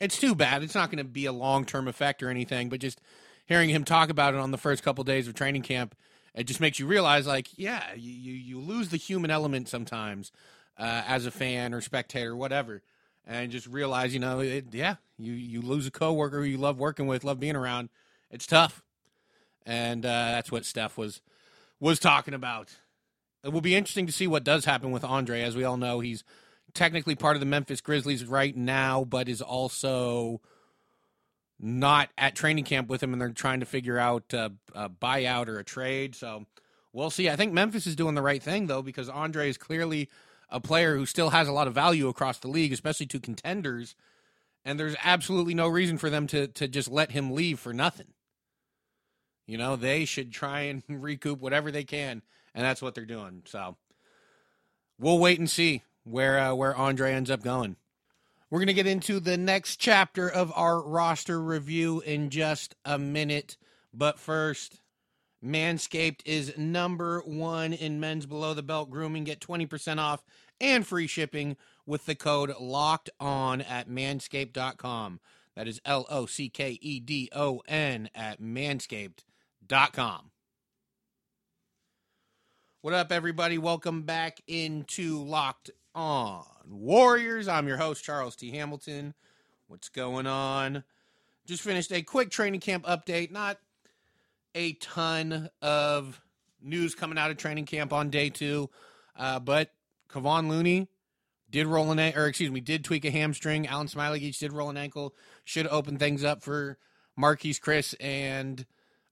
it's 0.00 0.18
too 0.18 0.34
bad. 0.34 0.62
It's 0.62 0.74
not 0.74 0.90
going 0.90 0.98
to 0.98 1.04
be 1.04 1.26
a 1.26 1.32
long 1.32 1.64
term 1.64 1.88
effect 1.88 2.22
or 2.22 2.30
anything, 2.30 2.68
but 2.68 2.80
just 2.80 3.00
hearing 3.46 3.68
him 3.68 3.84
talk 3.84 4.10
about 4.10 4.34
it 4.34 4.40
on 4.40 4.52
the 4.52 4.58
first 4.58 4.82
couple 4.82 5.02
days 5.04 5.26
of 5.26 5.34
training 5.34 5.62
camp, 5.62 5.94
it 6.34 6.44
just 6.44 6.60
makes 6.60 6.78
you 6.78 6.86
realize, 6.86 7.26
like, 7.26 7.48
yeah, 7.56 7.82
you 7.96 8.12
you, 8.12 8.32
you 8.32 8.58
lose 8.60 8.88
the 8.88 8.96
human 8.96 9.30
element 9.30 9.68
sometimes 9.68 10.32
uh, 10.78 11.02
as 11.06 11.26
a 11.26 11.30
fan 11.30 11.74
or 11.74 11.80
spectator, 11.80 12.36
whatever, 12.36 12.82
and 13.26 13.50
just 13.50 13.66
realize, 13.66 14.14
you 14.14 14.20
know, 14.20 14.40
it, 14.40 14.66
yeah, 14.72 14.96
you 15.18 15.32
you 15.32 15.60
lose 15.60 15.86
a 15.86 15.90
coworker 15.90 16.38
who 16.38 16.44
you 16.44 16.58
love 16.58 16.78
working 16.78 17.06
with, 17.06 17.24
love 17.24 17.40
being 17.40 17.56
around. 17.56 17.88
It's 18.30 18.46
tough, 18.46 18.84
and 19.66 20.06
uh, 20.06 20.08
that's 20.08 20.52
what 20.52 20.64
Steph 20.64 20.96
was 20.96 21.20
was 21.80 21.98
talking 21.98 22.34
about. 22.34 22.68
It 23.42 23.52
will 23.52 23.60
be 23.60 23.74
interesting 23.74 24.06
to 24.06 24.12
see 24.12 24.26
what 24.26 24.44
does 24.44 24.64
happen 24.64 24.90
with 24.90 25.04
Andre. 25.04 25.42
As 25.42 25.56
we 25.56 25.64
all 25.64 25.76
know, 25.76 26.00
he's 26.00 26.24
technically 26.74 27.14
part 27.14 27.36
of 27.36 27.40
the 27.40 27.46
Memphis 27.46 27.80
Grizzlies 27.80 28.24
right 28.24 28.56
now, 28.56 29.04
but 29.04 29.28
is 29.28 29.42
also 29.42 30.40
not 31.58 32.08
at 32.16 32.34
training 32.34 32.64
camp 32.64 32.88
with 32.88 33.02
him, 33.02 33.12
and 33.12 33.20
they're 33.20 33.30
trying 33.30 33.60
to 33.60 33.66
figure 33.66 33.98
out 33.98 34.32
uh, 34.32 34.50
a 34.74 34.88
buyout 34.88 35.48
or 35.48 35.58
a 35.58 35.64
trade. 35.64 36.14
So 36.14 36.46
we'll 36.92 37.10
see. 37.10 37.28
I 37.28 37.36
think 37.36 37.52
Memphis 37.52 37.86
is 37.86 37.96
doing 37.96 38.14
the 38.14 38.22
right 38.22 38.42
thing 38.42 38.66
though, 38.66 38.82
because 38.82 39.08
Andre 39.08 39.48
is 39.48 39.58
clearly 39.58 40.08
a 40.48 40.60
player 40.60 40.96
who 40.96 41.06
still 41.06 41.30
has 41.30 41.48
a 41.48 41.52
lot 41.52 41.68
of 41.68 41.74
value 41.74 42.08
across 42.08 42.38
the 42.38 42.48
league, 42.48 42.72
especially 42.72 43.06
to 43.06 43.20
contenders. 43.20 43.94
And 44.64 44.78
there's 44.78 44.96
absolutely 45.02 45.54
no 45.54 45.68
reason 45.68 45.96
for 45.96 46.10
them 46.10 46.26
to 46.28 46.46
to 46.48 46.68
just 46.68 46.90
let 46.90 47.12
him 47.12 47.32
leave 47.32 47.58
for 47.58 47.72
nothing. 47.72 48.08
You 49.46 49.58
know, 49.58 49.76
they 49.76 50.04
should 50.04 50.32
try 50.32 50.62
and 50.62 50.82
recoup 50.88 51.40
whatever 51.40 51.70
they 51.70 51.84
can, 51.84 52.22
and 52.54 52.64
that's 52.64 52.82
what 52.82 52.94
they're 52.94 53.04
doing. 53.04 53.42
So 53.46 53.76
we'll 54.98 55.18
wait 55.18 55.38
and 55.38 55.48
see 55.48 55.82
where 56.04 56.38
uh, 56.38 56.54
where 56.54 56.74
Andre 56.74 57.12
ends 57.12 57.30
up 57.30 57.42
going. 57.42 57.76
We're 58.50 58.58
going 58.58 58.66
to 58.66 58.74
get 58.74 58.86
into 58.86 59.20
the 59.20 59.36
next 59.36 59.76
chapter 59.76 60.28
of 60.28 60.52
our 60.56 60.82
roster 60.82 61.40
review 61.40 62.00
in 62.00 62.30
just 62.30 62.74
a 62.84 62.98
minute, 62.98 63.56
but 63.94 64.18
first, 64.18 64.80
Manscaped 65.44 66.20
is 66.24 66.58
number 66.58 67.20
one 67.20 67.72
in 67.72 68.00
men's 68.00 68.26
below 68.26 68.52
the 68.52 68.62
belt 68.62 68.90
grooming. 68.90 69.22
Get 69.22 69.40
20% 69.40 69.98
off 69.98 70.24
and 70.60 70.84
free 70.86 71.06
shipping 71.06 71.56
with 71.86 72.06
the 72.06 72.14
code 72.14 72.52
locked 72.60 73.08
on 73.18 73.60
at 73.60 73.88
manscaped.com. 73.88 75.20
That 75.56 75.68
is 75.68 75.80
L 75.84 76.06
O 76.10 76.26
C 76.26 76.48
K 76.48 76.78
E 76.80 77.00
D 77.00 77.28
O 77.32 77.62
N 77.68 78.10
at 78.14 78.40
manscaped.com. 78.40 80.29
What 82.82 82.94
up, 82.94 83.12
everybody? 83.12 83.58
Welcome 83.58 84.04
back 84.04 84.40
into 84.46 85.22
Locked 85.22 85.70
On 85.94 86.42
Warriors. 86.66 87.46
I'm 87.46 87.68
your 87.68 87.76
host, 87.76 88.02
Charles 88.02 88.36
T. 88.36 88.52
Hamilton. 88.52 89.12
What's 89.68 89.90
going 89.90 90.26
on? 90.26 90.82
just 91.44 91.62
finished 91.62 91.92
a 91.92 92.00
quick 92.00 92.30
training 92.30 92.60
camp 92.60 92.86
update. 92.86 93.30
Not 93.30 93.58
a 94.54 94.72
ton 94.72 95.50
of 95.60 96.22
news 96.62 96.94
coming 96.94 97.18
out 97.18 97.30
of 97.30 97.36
training 97.36 97.66
camp 97.66 97.92
on 97.92 98.08
day 98.08 98.30
two, 98.30 98.70
uh, 99.14 99.40
but 99.40 99.74
Kevon 100.10 100.48
Looney 100.48 100.88
did 101.50 101.66
roll 101.66 101.90
an 101.90 101.98
or 102.16 102.28
excuse 102.28 102.50
me 102.50 102.60
did 102.60 102.82
tweak 102.82 103.04
a 103.04 103.10
hamstring. 103.10 103.66
Alen 103.66 103.94
Smailagic 103.94 104.38
did 104.38 104.54
roll 104.54 104.70
an 104.70 104.78
ankle. 104.78 105.14
Should 105.44 105.66
open 105.66 105.98
things 105.98 106.24
up 106.24 106.42
for 106.42 106.78
Marquese 107.20 107.60
Chriss 107.60 107.94
and 108.00 108.64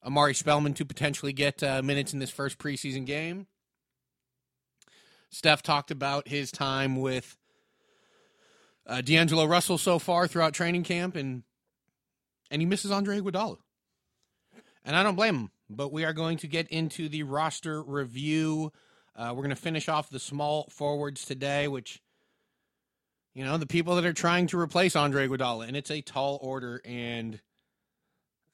Omari 0.02 0.32
Spellman 0.32 0.72
to 0.72 0.86
potentially 0.86 1.34
get 1.34 1.62
uh, 1.62 1.82
minutes 1.82 2.14
in 2.14 2.18
this 2.18 2.30
first 2.30 2.56
preseason 2.56 3.04
game. 3.04 3.46
Steph 5.30 5.62
talked 5.62 5.90
about 5.90 6.28
his 6.28 6.50
time 6.50 6.96
with 6.96 7.36
uh, 8.86 9.02
D'Angelo 9.02 9.44
Russell 9.44 9.78
so 9.78 9.98
far 9.98 10.26
throughout 10.26 10.54
training 10.54 10.84
camp, 10.84 11.16
and 11.16 11.42
and 12.50 12.62
he 12.62 12.66
misses 12.66 12.90
Andre 12.90 13.20
Iguodala, 13.20 13.58
and 14.84 14.96
I 14.96 15.02
don't 15.02 15.16
blame 15.16 15.34
him. 15.34 15.50
But 15.70 15.92
we 15.92 16.04
are 16.04 16.14
going 16.14 16.38
to 16.38 16.46
get 16.46 16.68
into 16.68 17.10
the 17.10 17.24
roster 17.24 17.82
review. 17.82 18.72
Uh, 19.14 19.32
we're 19.34 19.42
going 19.42 19.50
to 19.50 19.56
finish 19.56 19.88
off 19.88 20.08
the 20.08 20.18
small 20.18 20.68
forwards 20.70 21.26
today, 21.26 21.68
which 21.68 22.00
you 23.34 23.44
know 23.44 23.58
the 23.58 23.66
people 23.66 23.96
that 23.96 24.06
are 24.06 24.14
trying 24.14 24.46
to 24.48 24.58
replace 24.58 24.96
Andre 24.96 25.28
Iguodala, 25.28 25.68
and 25.68 25.76
it's 25.76 25.90
a 25.90 26.00
tall 26.00 26.38
order, 26.40 26.80
and 26.86 27.38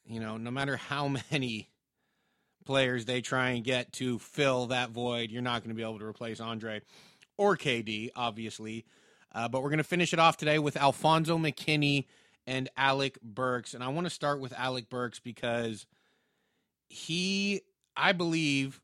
you 0.04 0.18
know 0.18 0.36
no 0.36 0.50
matter 0.50 0.76
how 0.76 1.08
many 1.30 1.68
players 2.64 3.04
they 3.04 3.20
try 3.20 3.50
and 3.50 3.64
get 3.64 3.92
to 3.94 4.18
fill 4.18 4.66
that 4.66 4.90
void, 4.90 5.30
you're 5.30 5.42
not 5.42 5.62
going 5.62 5.70
to 5.70 5.74
be 5.74 5.82
able 5.82 5.98
to 5.98 6.06
replace 6.06 6.40
Andre 6.40 6.82
or 7.36 7.56
KD, 7.56 8.10
obviously. 8.16 8.84
Uh, 9.32 9.48
but 9.48 9.62
we're 9.62 9.70
going 9.70 9.78
to 9.78 9.84
finish 9.84 10.12
it 10.12 10.18
off 10.18 10.36
today 10.36 10.58
with 10.58 10.76
Alfonzo 10.76 11.36
McKinnie 11.38 12.06
and 12.46 12.68
Alec 12.76 13.18
Burks. 13.22 13.74
And 13.74 13.82
I 13.82 13.88
want 13.88 14.06
to 14.06 14.10
start 14.10 14.40
with 14.40 14.52
Alec 14.52 14.88
Burks 14.88 15.18
because 15.18 15.86
he, 16.88 17.62
I 17.96 18.12
believe, 18.12 18.80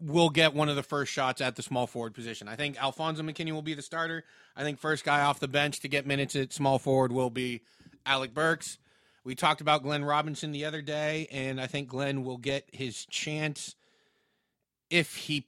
will 0.00 0.30
get 0.30 0.54
one 0.54 0.68
of 0.68 0.76
the 0.76 0.82
first 0.82 1.12
shots 1.12 1.40
at 1.40 1.56
the 1.56 1.62
small 1.62 1.86
forward 1.86 2.14
position. 2.14 2.48
I 2.48 2.56
think 2.56 2.82
Alfonzo 2.82 3.22
McKinnie 3.22 3.52
will 3.52 3.62
be 3.62 3.74
the 3.74 3.82
starter. 3.82 4.24
I 4.56 4.62
think 4.62 4.78
first 4.78 5.04
guy 5.04 5.20
off 5.22 5.40
the 5.40 5.48
bench 5.48 5.80
to 5.80 5.88
get 5.88 6.06
minutes 6.06 6.36
at 6.36 6.52
small 6.52 6.78
forward 6.78 7.12
will 7.12 7.30
be 7.30 7.62
Alec 8.06 8.34
Burks. 8.34 8.78
We 9.24 9.34
talked 9.34 9.60
about 9.60 9.82
Glenn 9.82 10.04
Robinson 10.04 10.52
the 10.52 10.64
other 10.64 10.80
day, 10.80 11.28
and 11.30 11.60
I 11.60 11.66
think 11.66 11.88
Glenn 11.88 12.24
will 12.24 12.38
get 12.38 12.68
his 12.72 13.04
chance 13.06 13.74
if 14.90 15.14
he 15.14 15.46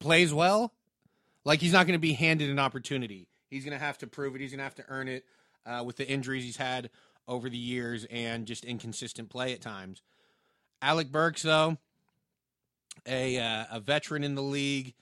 plays 0.00 0.32
well. 0.32 0.72
Like 1.44 1.60
he's 1.60 1.72
not 1.72 1.86
going 1.86 1.98
to 1.98 2.00
be 2.00 2.12
handed 2.14 2.50
an 2.50 2.58
opportunity. 2.58 3.28
He's 3.50 3.64
going 3.64 3.78
to 3.78 3.84
have 3.84 3.98
to 3.98 4.06
prove 4.06 4.34
it. 4.34 4.40
He's 4.40 4.50
going 4.50 4.58
to 4.58 4.64
have 4.64 4.74
to 4.76 4.84
earn 4.88 5.08
it 5.08 5.24
uh, 5.64 5.82
with 5.84 5.96
the 5.96 6.08
injuries 6.08 6.44
he's 6.44 6.56
had 6.56 6.90
over 7.26 7.48
the 7.48 7.58
years 7.58 8.06
and 8.10 8.46
just 8.46 8.64
inconsistent 8.64 9.28
play 9.28 9.52
at 9.52 9.60
times. 9.60 10.02
Alec 10.80 11.10
Burks, 11.10 11.42
though, 11.42 11.76
a 13.06 13.38
uh, 13.38 13.64
a 13.72 13.80
veteran 13.80 14.24
in 14.24 14.34
the 14.34 14.42
league. 14.42 14.94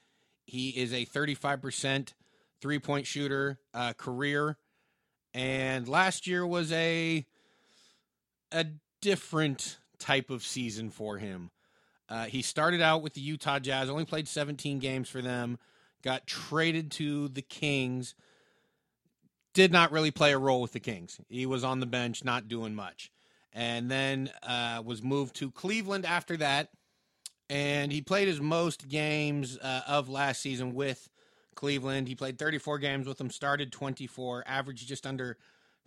He 0.45 0.71
is 0.71 0.93
a 0.93 1.05
35% 1.05 2.13
three 2.61 2.79
point 2.79 3.07
shooter 3.07 3.59
uh, 3.75 3.93
career, 3.95 4.57
and 5.35 5.89
last 5.89 6.27
year 6.27 6.47
was 6.47 6.73
a 6.73 7.27
a 8.57 8.67
different 9.01 9.79
type 9.99 10.31
of 10.31 10.43
season 10.43 10.91
for 10.91 11.19
him. 11.19 11.51
Uh, 12.09 12.25
he 12.25 12.43
started 12.43 12.81
out 12.81 13.03
with 13.03 13.15
the 13.15 13.21
Utah 13.21 13.59
Jazz, 13.59 13.91
only 13.91 14.05
played 14.05 14.29
17 14.29 14.79
games 14.79 15.09
for 15.09 15.21
them, 15.21 15.59
got 16.03 16.27
traded 16.27 16.91
to 16.93 17.29
the 17.29 17.43
Kings, 17.43 18.15
did 19.55 19.73
not 19.73 19.91
really 19.91 20.11
play 20.11 20.33
a 20.33 20.39
role 20.39 20.61
with 20.61 20.73
the 20.73 20.81
Kings. 20.81 21.21
He 21.29 21.47
was 21.47 21.65
on 21.65 21.81
the 21.81 21.87
bench, 21.87 22.25
not 22.25 22.49
doing 22.49 22.75
much. 22.75 23.11
And 23.53 23.91
then 23.91 24.31
uh, 24.43 24.83
was 24.85 25.03
moved 25.03 25.37
to 25.37 25.51
Cleveland 25.51 26.05
after 26.05 26.37
that. 26.37 26.69
And 27.49 27.91
he 27.91 28.03
played 28.03 28.29
his 28.29 28.41
most 28.41 28.89
games 28.89 29.59
uh, 29.59 29.83
of 29.87 30.09
last 30.09 30.43
season 30.43 30.75
with 30.75 31.09
Cleveland. 31.55 32.07
He 32.07 32.15
played 32.15 32.39
34 32.39 32.79
games 32.79 33.07
with 33.09 33.19
them, 33.19 33.31
started 33.31 33.73
24, 33.73 34.45
averaged 34.47 34.87
just 34.87 35.07
under 35.07 35.39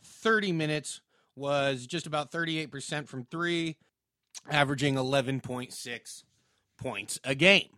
30 0.03 0.51
minutes, 0.51 1.01
was 1.39 1.87
just 1.87 2.05
about 2.05 2.31
38% 2.31 3.07
from 3.07 3.25
three, 3.25 3.77
averaging 4.49 4.95
11.6 4.95 6.23
points 6.77 7.19
a 7.23 7.33
game. 7.33 7.69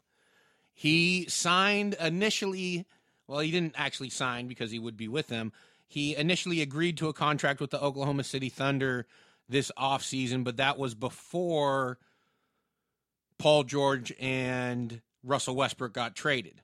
He 0.74 1.25
signed 1.30 1.96
initially, 2.00 2.86
well, 3.27 3.39
he 3.39 3.51
didn't 3.51 3.75
actually 3.77 4.10
sign 4.10 4.48
because 4.48 4.72
he 4.72 4.80
would 4.80 4.98
be 4.98 5.08
with 5.08 5.27
them. 5.27 5.53
He 5.88 6.15
initially 6.15 6.62
agreed 6.62 6.98
to 6.98 7.10
a 7.10 7.13
contract 7.13 7.60
with 7.60 7.70
the 7.70 7.82
Oklahoma 7.82 8.24
City 8.24 8.50
Thunder 8.50 9.06
this 9.48 9.72
offseason, 9.77 10.44
but 10.44 10.58
that 10.58 10.77
was 10.77 10.96
before 10.96 12.00
Paul 13.38 13.63
George 13.63 14.13
and 14.20 15.01
Russell 15.24 15.56
Westbrook 15.56 15.94
got 15.94 16.15
traded. 16.15 16.62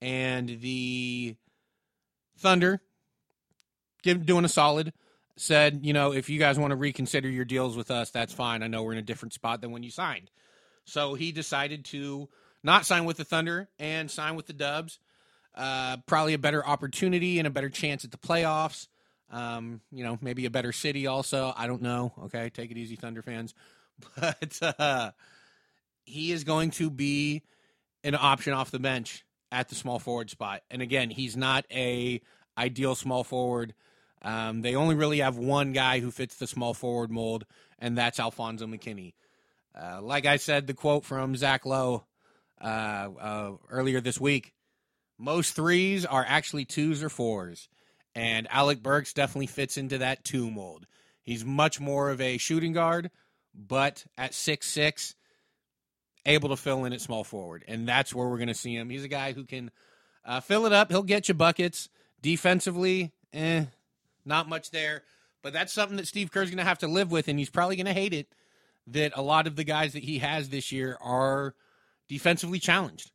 And 0.00 0.48
the 0.60 1.36
Thunder, 2.38 2.80
give, 4.02 4.26
doing 4.26 4.44
a 4.44 4.48
solid, 4.48 4.92
said, 5.42 5.80
you 5.82 5.92
know, 5.92 6.12
if 6.12 6.30
you 6.30 6.38
guys 6.38 6.58
want 6.58 6.70
to 6.70 6.76
reconsider 6.76 7.28
your 7.28 7.44
deals 7.44 7.76
with 7.76 7.90
us, 7.90 8.10
that's 8.10 8.32
fine. 8.32 8.62
I 8.62 8.68
know 8.68 8.82
we're 8.82 8.92
in 8.92 8.98
a 8.98 9.02
different 9.02 9.32
spot 9.32 9.60
than 9.60 9.72
when 9.72 9.82
you 9.82 9.90
signed. 9.90 10.30
So 10.84 11.14
he 11.14 11.32
decided 11.32 11.84
to 11.86 12.28
not 12.62 12.86
sign 12.86 13.04
with 13.04 13.16
the 13.16 13.24
Thunder 13.24 13.68
and 13.78 14.10
sign 14.10 14.36
with 14.36 14.46
the 14.46 14.52
Dubs. 14.52 15.00
Uh, 15.54 15.96
probably 16.06 16.34
a 16.34 16.38
better 16.38 16.64
opportunity 16.64 17.38
and 17.38 17.46
a 17.46 17.50
better 17.50 17.68
chance 17.68 18.04
at 18.04 18.12
the 18.12 18.18
playoffs. 18.18 18.86
Um, 19.30 19.80
you 19.90 20.04
know, 20.04 20.16
maybe 20.20 20.46
a 20.46 20.50
better 20.50 20.72
city 20.72 21.06
also. 21.06 21.52
I 21.56 21.66
don't 21.66 21.82
know. 21.82 22.12
Okay, 22.24 22.48
take 22.50 22.70
it 22.70 22.76
easy, 22.76 22.96
Thunder 22.96 23.22
fans. 23.22 23.54
But 24.16 24.58
uh, 24.78 25.10
he 26.04 26.32
is 26.32 26.44
going 26.44 26.70
to 26.72 26.90
be 26.90 27.42
an 28.02 28.16
option 28.16 28.52
off 28.52 28.70
the 28.70 28.80
bench 28.80 29.24
at 29.52 29.68
the 29.68 29.74
small 29.74 29.98
forward 29.98 30.30
spot. 30.30 30.62
And 30.70 30.82
again, 30.82 31.10
he's 31.10 31.36
not 31.36 31.66
a 31.70 32.20
ideal 32.56 32.94
small 32.94 33.22
forward. 33.22 33.74
Um, 34.22 34.62
they 34.62 34.76
only 34.76 34.94
really 34.94 35.18
have 35.18 35.36
one 35.36 35.72
guy 35.72 36.00
who 36.00 36.10
fits 36.10 36.36
the 36.36 36.46
small 36.46 36.74
forward 36.74 37.10
mold, 37.10 37.44
and 37.78 37.98
that's 37.98 38.20
Alfonzo 38.20 38.66
McKinnie. 38.66 39.14
Uh, 39.74 40.00
like 40.00 40.26
I 40.26 40.36
said, 40.36 40.66
the 40.66 40.74
quote 40.74 41.04
from 41.04 41.34
Zach 41.36 41.66
Lowe 41.66 42.04
uh, 42.60 42.64
uh, 43.20 43.52
earlier 43.68 44.00
this 44.00 44.20
week 44.20 44.52
most 45.22 45.54
threes 45.54 46.04
are 46.04 46.24
actually 46.26 46.64
twos 46.64 47.02
or 47.02 47.08
fours, 47.08 47.68
and 48.14 48.48
Alec 48.50 48.82
Burks 48.82 49.12
definitely 49.12 49.46
fits 49.46 49.76
into 49.76 49.98
that 49.98 50.24
two 50.24 50.50
mold. 50.50 50.86
He's 51.22 51.44
much 51.44 51.78
more 51.80 52.10
of 52.10 52.20
a 52.20 52.38
shooting 52.38 52.72
guard, 52.72 53.10
but 53.54 54.04
at 54.18 54.34
six 54.34 54.68
six, 54.68 55.14
able 56.26 56.48
to 56.48 56.56
fill 56.56 56.84
in 56.84 56.92
at 56.92 57.00
small 57.00 57.22
forward, 57.22 57.64
and 57.68 57.86
that's 57.86 58.12
where 58.12 58.28
we're 58.28 58.38
going 58.38 58.48
to 58.48 58.54
see 58.54 58.74
him. 58.74 58.90
He's 58.90 59.04
a 59.04 59.08
guy 59.08 59.32
who 59.32 59.44
can 59.44 59.70
uh, 60.24 60.40
fill 60.40 60.66
it 60.66 60.72
up. 60.72 60.90
He'll 60.90 61.04
get 61.04 61.28
you 61.28 61.34
buckets. 61.34 61.88
Defensively, 62.20 63.12
eh, 63.32 63.66
not 64.24 64.48
much 64.48 64.70
there. 64.70 65.02
But 65.42 65.52
that's 65.52 65.72
something 65.72 65.96
that 65.96 66.06
Steve 66.06 66.30
Kerr's 66.30 66.50
going 66.50 66.58
to 66.58 66.64
have 66.64 66.78
to 66.78 66.88
live 66.88 67.10
with, 67.10 67.28
and 67.28 67.38
he's 67.38 67.50
probably 67.50 67.76
going 67.76 67.86
to 67.86 67.92
hate 67.92 68.14
it 68.14 68.28
that 68.88 69.12
a 69.16 69.22
lot 69.22 69.46
of 69.46 69.56
the 69.56 69.64
guys 69.64 69.92
that 69.92 70.02
he 70.04 70.18
has 70.18 70.48
this 70.48 70.72
year 70.72 70.96
are 71.00 71.54
defensively 72.08 72.58
challenged. 72.58 73.10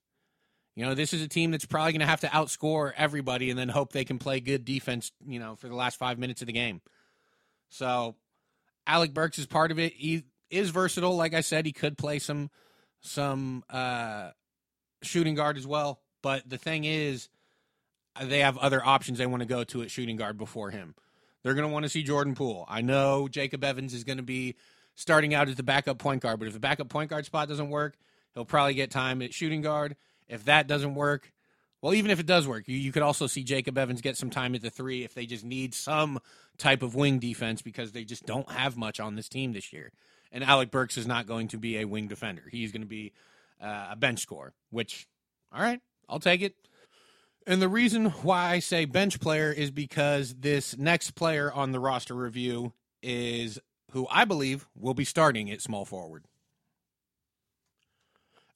You 0.76 0.86
know, 0.86 0.94
this 0.94 1.14
is 1.14 1.22
a 1.22 1.28
team 1.28 1.52
that's 1.52 1.66
probably 1.66 1.94
going 1.94 2.02
to 2.02 2.06
have 2.06 2.22
to 2.22 2.28
outscore 2.28 2.94
everybody 2.96 3.50
and 3.50 3.58
then 3.58 3.70
hope 3.70 3.92
they 3.92 4.06
can 4.06 4.20
play 4.20 4.40
good 4.40 4.64
defense, 4.64 5.12
you 5.26 5.40
know, 5.40 5.56
for 5.56 5.68
the 5.68 5.76
last 5.76 5.98
five 5.98 6.20
minutes 6.20 6.42
of 6.42 6.48
the 6.48 6.54
game. 6.54 6.82
So, 7.70 8.16
Alec 8.86 9.14
Burks 9.14 9.40
is 9.40 9.48
part 9.48 9.72
of 9.72 9.80
it. 9.80 9.94
He 9.94 10.24
is 10.50 10.70
versatile. 10.70 11.16
Like 11.16 11.34
I 11.34 11.42
said, 11.42 11.66
he 11.66 11.72
could 11.72 11.98
play 11.98 12.20
some 12.20 12.50
some 13.02 13.64
uh, 13.70 14.32
shooting 15.02 15.36
guard 15.36 15.58
as 15.58 15.68
well. 15.68 16.00
But 16.22 16.48
the 16.48 16.58
thing 16.58 16.84
is, 16.84 17.28
they 18.24 18.40
have 18.40 18.58
other 18.58 18.86
options 18.86 19.18
they 19.18 19.26
want 19.26 19.42
to 19.42 19.48
go 19.48 19.64
to 19.64 19.82
at 19.82 19.92
shooting 19.92 20.18
guard 20.18 20.38
before 20.38 20.72
him. 20.72 20.96
They're 21.44 21.54
going 21.54 21.68
to 21.68 21.74
want 21.74 21.84
to 21.84 21.90
see 21.90 22.04
Jordan 22.04 22.36
Poole. 22.36 22.66
I 22.68 22.82
know 22.82 23.28
Jacob 23.28 23.64
Evans 23.64 23.94
is 23.94 24.04
going 24.04 24.18
to 24.18 24.24
be 24.24 24.56
starting 24.96 25.34
out 25.34 25.48
as 25.48 25.56
the 25.56 25.64
backup 25.64 25.98
point 26.00 26.22
guard, 26.22 26.40
but 26.40 26.48
if 26.48 26.54
the 26.54 26.60
backup 26.60 26.90
point 26.90 27.10
guard 27.10 27.26
spot 27.26 27.48
doesn't 27.48 27.70
work, 27.70 27.98
he'll 28.34 28.46
probably 28.46 28.74
get 28.74 28.92
time 28.92 29.22
at 29.22 29.34
shooting 29.34 29.62
guard. 29.62 29.96
If 30.28 30.46
that 30.46 30.68
doesn't 30.68 30.96
work, 30.96 31.32
well, 31.82 31.94
even 31.94 32.12
if 32.12 32.20
it 32.20 32.26
does 32.26 32.48
work, 32.48 32.68
you, 32.68 32.76
you 32.76 32.92
could 32.92 33.04
also 33.04 33.28
see 33.28 33.44
Jacob 33.44 33.78
Evans 33.78 34.02
get 34.02 34.18
some 34.18 34.30
time 34.30 34.56
at 34.56 34.62
the 34.62 34.70
three 34.70 35.04
if 35.04 35.14
they 35.14 35.26
just 35.26 35.46
need 35.46 35.74
some 35.74 36.20
type 36.58 36.82
of 36.82 36.96
wing 36.96 37.20
defense 37.20 37.62
because 37.62 37.92
they 37.92 38.04
just 38.04 38.26
don't 38.26 38.50
have 38.52 38.76
much 38.76 39.00
on 39.00 39.16
this 39.16 39.30
team 39.30 39.54
this 39.54 39.72
year. 39.72 39.92
And 40.32 40.44
Alec 40.44 40.72
Burks 40.72 40.98
is 40.98 41.08
not 41.08 41.28
going 41.28 41.48
to 41.50 41.58
be 41.58 41.78
a 41.78 41.86
wing 41.86 42.08
defender. 42.08 42.44
He's 42.52 42.72
going 42.72 42.82
to 42.82 42.88
be 42.88 43.14
uh, 43.62 43.90
a 43.92 43.96
bench 43.96 44.20
scorer, 44.20 44.54
which, 44.72 45.08
all 45.54 45.62
right, 45.62 45.80
I'll 46.10 46.20
take 46.20 46.42
it. 46.42 46.56
And 47.48 47.62
the 47.62 47.70
reason 47.70 48.08
why 48.08 48.52
I 48.52 48.60
say 48.60 48.84
bench 48.84 49.22
player 49.22 49.54
is 49.54 49.72
because 49.72 50.36
this 50.36 50.78
next 50.78 51.12
player 51.12 51.52
on 51.52 51.72
the 51.72 51.80
roster 51.80 52.14
review 52.14 52.74
is 53.02 53.58
who 53.92 54.06
I 54.12 54.26
believe 54.26 54.68
will 54.76 54.94
be 54.94 55.06
starting 55.06 55.50
at 55.50 55.62
small 55.62 55.86
forward. 55.86 56.26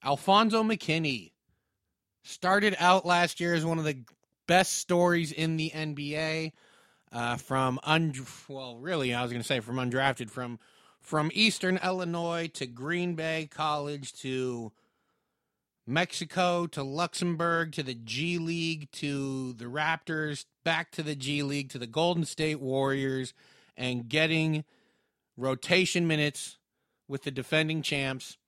Alfonzo 0.04 0.62
McKinnie 0.62 1.32
started 2.22 2.76
out 2.78 3.06
last 3.06 3.40
year 3.40 3.54
as 3.54 3.64
one 3.64 3.78
of 3.78 3.84
the 3.84 4.04
best 4.46 4.74
stories 4.74 5.32
in 5.32 5.56
the 5.56 5.70
NBA. 5.70 6.52
uh, 7.12 7.36
from 7.36 7.78
un 7.84 8.12
well, 8.48 8.76
really, 8.76 9.14
I 9.14 9.22
was 9.22 9.30
going 9.30 9.42
to 9.42 9.46
say 9.46 9.60
from 9.60 9.76
undrafted 9.76 10.30
from 10.30 10.58
from 11.00 11.30
Eastern 11.34 11.78
Illinois 11.82 12.48
to 12.54 12.66
Green 12.66 13.14
Bay 13.14 13.48
College 13.50 14.12
to 14.20 14.72
Mexico 15.86 16.66
to 16.68 16.82
Luxembourg 16.82 17.72
to 17.72 17.82
the 17.82 17.94
G 17.94 18.38
League 18.38 18.90
to 18.92 19.52
the 19.54 19.64
Raptors, 19.64 20.44
back 20.64 20.92
to 20.92 21.02
the 21.02 21.16
G 21.16 21.42
League 21.42 21.70
to 21.70 21.78
the 21.78 21.86
Golden 21.86 22.24
State 22.24 22.60
Warriors, 22.60 23.34
and 23.76 24.08
getting 24.08 24.64
rotation 25.36 26.06
minutes 26.06 26.58
with 27.08 27.24
the 27.24 27.30
defending 27.30 27.82
champs. 27.82 28.38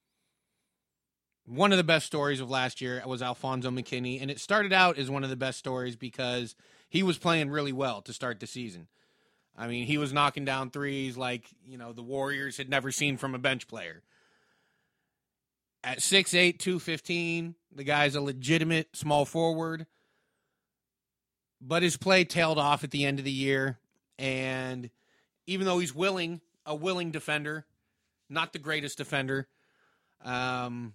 One 1.47 1.73
of 1.73 1.79
the 1.79 1.85
best 1.85 2.07
stories 2.07 2.41
of 2.41 2.49
last 2.49 2.81
year 2.81 3.03
was 3.05 3.21
Alfonzo 3.21 3.71
McKinnie, 3.71 4.23
and 4.23 4.31
it 4.31 4.41
started 4.41 4.73
out 4.73 4.97
as 4.97 5.11
one 5.11 5.25
of 5.25 5.31
the 5.31 5.37
best 5.37 5.59
stories 5.59 5.97
because 5.97 6.55
he 6.89 7.03
was 7.03 7.19
playing 7.19 7.51
really 7.51 7.73
well 7.73 8.01
to 8.03 8.13
start 8.13 8.41
the 8.41 8.47
season. 8.47 8.87
I 9.57 9.67
mean, 9.67 9.87
he 9.87 9.99
was 9.99 10.13
knocking 10.13 10.45
down 10.45 10.71
threes 10.71 11.17
like, 11.17 11.47
you 11.67 11.77
know, 11.77 11.93
the 11.93 12.03
Warriors 12.03 12.57
had 12.57 12.69
never 12.69 12.91
seen 12.91 13.17
from 13.17 13.35
a 13.35 13.39
bench 13.39 13.69
player. 13.69 14.03
At 15.85 15.99
6'8, 15.99 16.59
215, 16.59 17.55
the 17.75 17.85
guy's 17.85 18.15
a 18.15 18.21
legitimate 18.23 18.97
small 18.97 19.27
forward. 19.27 19.87
But 21.61 21.83
his 21.83 21.99
play 21.99 22.25
tailed 22.25 22.59
off 22.59 22.85
at 22.85 22.91
the 22.91 23.05
end 23.05 23.19
of 23.19 23.27
the 23.27 23.31
year. 23.31 23.79
And 24.19 24.89
even 25.47 25.67
though 25.67 25.79
he's 25.79 25.95
willing, 25.95 26.41
a 26.65 26.75
willing 26.75 27.11
defender, 27.11 27.67
not 28.31 28.55
the 28.55 28.59
greatest 28.59 28.97
defender, 28.97 29.47
um, 30.25 30.95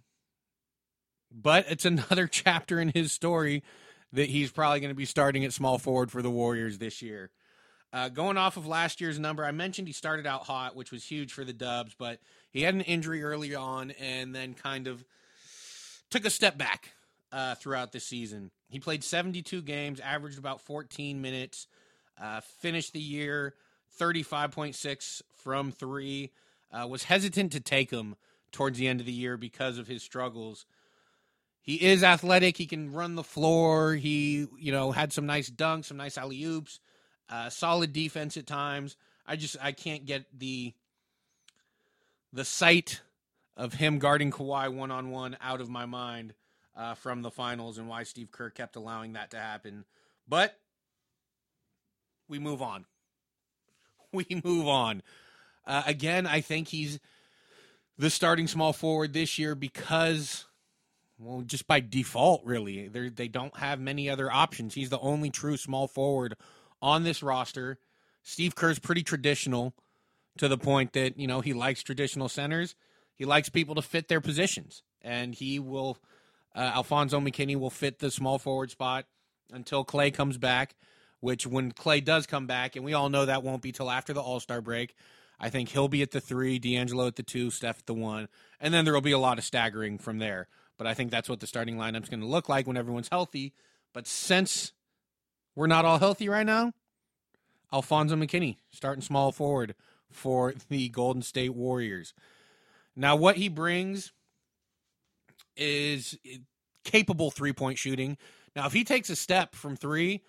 but 1.31 1.65
it's 1.69 1.86
another 1.86 2.25
chapter 2.25 2.79
in 2.79 2.89
his 2.89 3.12
story 3.12 3.62
that 4.12 4.29
he's 4.29 4.51
probably 4.51 4.79
going 4.79 4.89
to 4.89 4.96
be 4.96 5.05
starting 5.05 5.46
at 5.46 5.53
small 5.53 5.77
forward 5.77 6.12
for 6.12 6.24
the 6.24 6.31
Warriors 6.31 6.79
this 6.79 7.03
year. 7.03 7.29
Uh, 7.91 8.10
going 8.10 8.38
off 8.38 8.58
of 8.58 8.67
last 8.67 9.01
year's 9.01 9.17
number, 9.17 9.43
I 9.43 9.51
mentioned 9.51 9.88
he 9.88 9.93
started 9.93 10.27
out 10.27 10.43
hot, 10.43 10.75
which 10.75 10.91
was 10.91 11.03
huge 11.03 11.34
for 11.34 11.43
the 11.43 11.53
Dubs, 11.53 11.96
but 11.98 12.19
he 12.51 12.62
had 12.62 12.75
an 12.75 12.81
injury 12.81 13.24
early 13.24 13.55
on 13.55 13.91
and 13.91 14.36
then 14.36 14.53
kind 14.53 14.88
of 14.88 15.03
took 16.10 16.25
a 16.25 16.29
step 16.29 16.58
back 16.58 16.91
uh, 17.31 17.55
throughout 17.55 17.91
the 17.91 18.00
season. 18.00 18.51
He 18.69 18.79
played 18.79 19.03
72 19.03 19.62
games, 19.63 20.00
averaged 20.00 20.38
about 20.38 20.62
14 20.62 21.22
minutes, 21.22 21.67
uh, 22.22 22.41
finished 22.41 22.93
the 22.93 23.00
year 23.00 23.55
35.6 24.00 25.22
from 25.36 25.72
three. 25.72 26.31
Uh, 26.72 26.88
was 26.88 27.05
hesitant 27.05 27.51
to 27.51 27.60
take 27.60 27.89
him 27.89 28.15
towards 28.51 28.77
the 28.77 28.88
end 28.88 29.00
of 29.00 29.08
the 29.08 29.12
year 29.12 29.38
because 29.38 29.79
of 29.79 29.88
his 29.88 30.03
struggles. 30.03 30.65
He 31.62 31.75
is 31.75 32.03
athletic. 32.03 32.58
He 32.58 32.65
can 32.65 32.93
run 32.93 33.15
the 33.15 33.24
floor. 33.24 33.96
He, 33.96 34.46
you 34.58 34.72
know, 34.72 34.91
had 34.91 35.12
some 35.12 35.25
nice 35.25 35.50
dunks, 35.50 35.86
some 35.86 35.98
nice 35.98 36.17
alley 36.17 36.43
oops, 36.43 36.79
uh, 37.29 37.50
solid 37.50 37.93
defense 37.93 38.38
at 38.38 38.48
times. 38.48 38.95
I 39.25 39.36
just 39.36 39.57
I 39.62 39.71
can't 39.71 40.05
get 40.05 40.25
the 40.38 40.74
the 42.33 42.45
sight 42.45 43.01
of 43.55 43.74
him 43.74 44.00
guarding 44.00 44.31
Kawhi 44.31 44.74
one 44.74 44.91
on 44.91 45.12
one 45.12 45.38
out 45.41 45.62
of 45.62 45.69
my 45.69 45.86
mind 45.86 46.33
uh, 46.75 46.93
from 46.95 47.21
the 47.21 47.31
finals 47.31 47.77
and 47.77 47.88
why 47.88 48.03
Steve 48.03 48.31
Kerr 48.31 48.50
kept 48.50 48.75
allowing 48.75 49.13
that 49.13 49.31
to 49.31 49.38
happen. 49.38 49.86
But 50.27 50.57
we 52.27 52.39
move 52.39 52.62
on. 52.62 52.86
We 54.12 54.41
move 54.43 54.67
on. 54.67 55.03
Uh, 55.67 55.83
again, 55.86 56.25
I 56.25 56.41
think 56.41 56.69
he's 56.69 57.00
the 58.00 58.09
starting 58.09 58.48
small 58.48 58.74
forward 58.74 59.13
this 59.13 59.38
year 59.38 59.53
because, 59.53 60.45
well, 61.19 61.43
just 61.43 61.67
by 61.67 61.79
default, 61.79 62.43
really. 62.43 62.88
They're, 62.88 63.12
they 63.12 63.27
don't 63.27 63.55
have 63.57 63.79
many 63.79 64.09
other 64.09 64.31
options. 64.31 64.74
He's 64.74 64.89
the 64.89 64.98
only 64.98 65.29
true 65.29 65.57
small 65.57 65.88
forward 65.88 66.36
on 66.81 67.03
this 67.03 67.21
roster. 67.24 67.77
Steve 68.24 68.55
Kerr's 68.55 68.79
pretty 68.79 69.03
traditional 69.03 69.74
to 70.38 70.48
the 70.48 70.57
point 70.57 70.93
that, 70.93 71.17
you 71.17 71.27
know, 71.27 71.41
he 71.41 71.53
likes 71.53 71.83
traditional 71.83 72.29
centers. 72.29 72.75
He 73.15 73.25
likes 73.25 73.50
people 73.50 73.75
to 73.75 73.81
fit 73.81 74.07
their 74.07 74.21
positions. 74.21 74.83
And 75.01 75.33
he 75.33 75.59
will, 75.59 75.98
uh, 76.55 76.71
Alfonzo 76.75 77.19
McKinnie 77.19 77.59
will 77.59 77.69
fit 77.69 78.00
the 78.00 78.11
small 78.11 78.37
forward 78.37 78.72
spot 78.72 79.05
until 79.51 79.83
Klay 79.83 80.13
comes 80.13 80.37
back 80.37 80.75
which 81.20 81.46
when 81.46 81.72
Klay 81.72 82.03
does 82.03 82.25
come 82.25 82.48
back, 82.48 82.75
and 82.75 82.85
we 82.85 82.94
all 82.94 83.09
know 83.09 83.25
that 83.25 83.44
won't 83.44 83.61
be 83.61 83.72
till 83.72 83.89
after 83.89 84.13
the 84.13 84.22
All 84.22 84.39
Star 84.39 84.61
break, 84.61 84.96
I 85.39 85.50
think 85.50 85.70
he'll 85.70 85.87
be 85.87 86.01
at 86.01 86.11
the 86.11 86.22
three, 86.22 86.59
D'Angelo 86.59 87.07
at 87.07 87.15
the 87.15 87.24
two, 87.24 87.50
Steph 87.50 87.79
at 87.79 87.85
the 87.85 87.94
one, 87.94 88.27
and 88.59 88.74
then 88.74 88.85
there 88.85 88.94
will 88.94 89.01
be 89.01 89.11
a 89.11 89.20
lot 89.20 89.37
of 89.37 89.44
staggering 89.44 89.98
from 89.98 90.20
there. 90.20 90.48
But 90.77 90.87
I 90.87 90.94
think 90.94 91.11
that's 91.11 91.29
what 91.29 91.39
the 91.39 91.48
starting 91.48 91.77
lineup's 91.77 92.09
going 92.09 92.22
to 92.22 92.25
look 92.25 92.48
like 92.48 92.68
when 92.68 92.77
everyone's 92.77 93.09
healthy. 93.09 93.53
But 93.94 94.07
since 94.07 94.72
we're 95.59 95.67
not 95.67 95.83
all 95.83 96.00
healthy 96.00 96.29
right 96.29 96.45
now, 96.45 96.72
Alfonzo 97.74 98.15
McKinnie 98.15 98.55
starting 98.72 99.01
small 99.01 99.33
forward 99.33 99.75
for 100.09 100.53
the 100.69 100.87
Golden 100.87 101.22
State 101.22 101.53
Warriors. 101.53 102.13
Now, 102.95 103.17
what 103.17 103.35
he 103.35 103.50
brings 103.50 104.13
is 105.57 106.17
capable 106.85 107.29
three 107.29 107.51
point 107.51 107.77
shooting. 107.77 108.17
Now, 108.55 108.67
if 108.67 108.72
he 108.72 108.85
takes 108.85 109.09
a 109.09 109.17
step 109.17 109.53
from 109.53 109.75
three, 109.75 110.22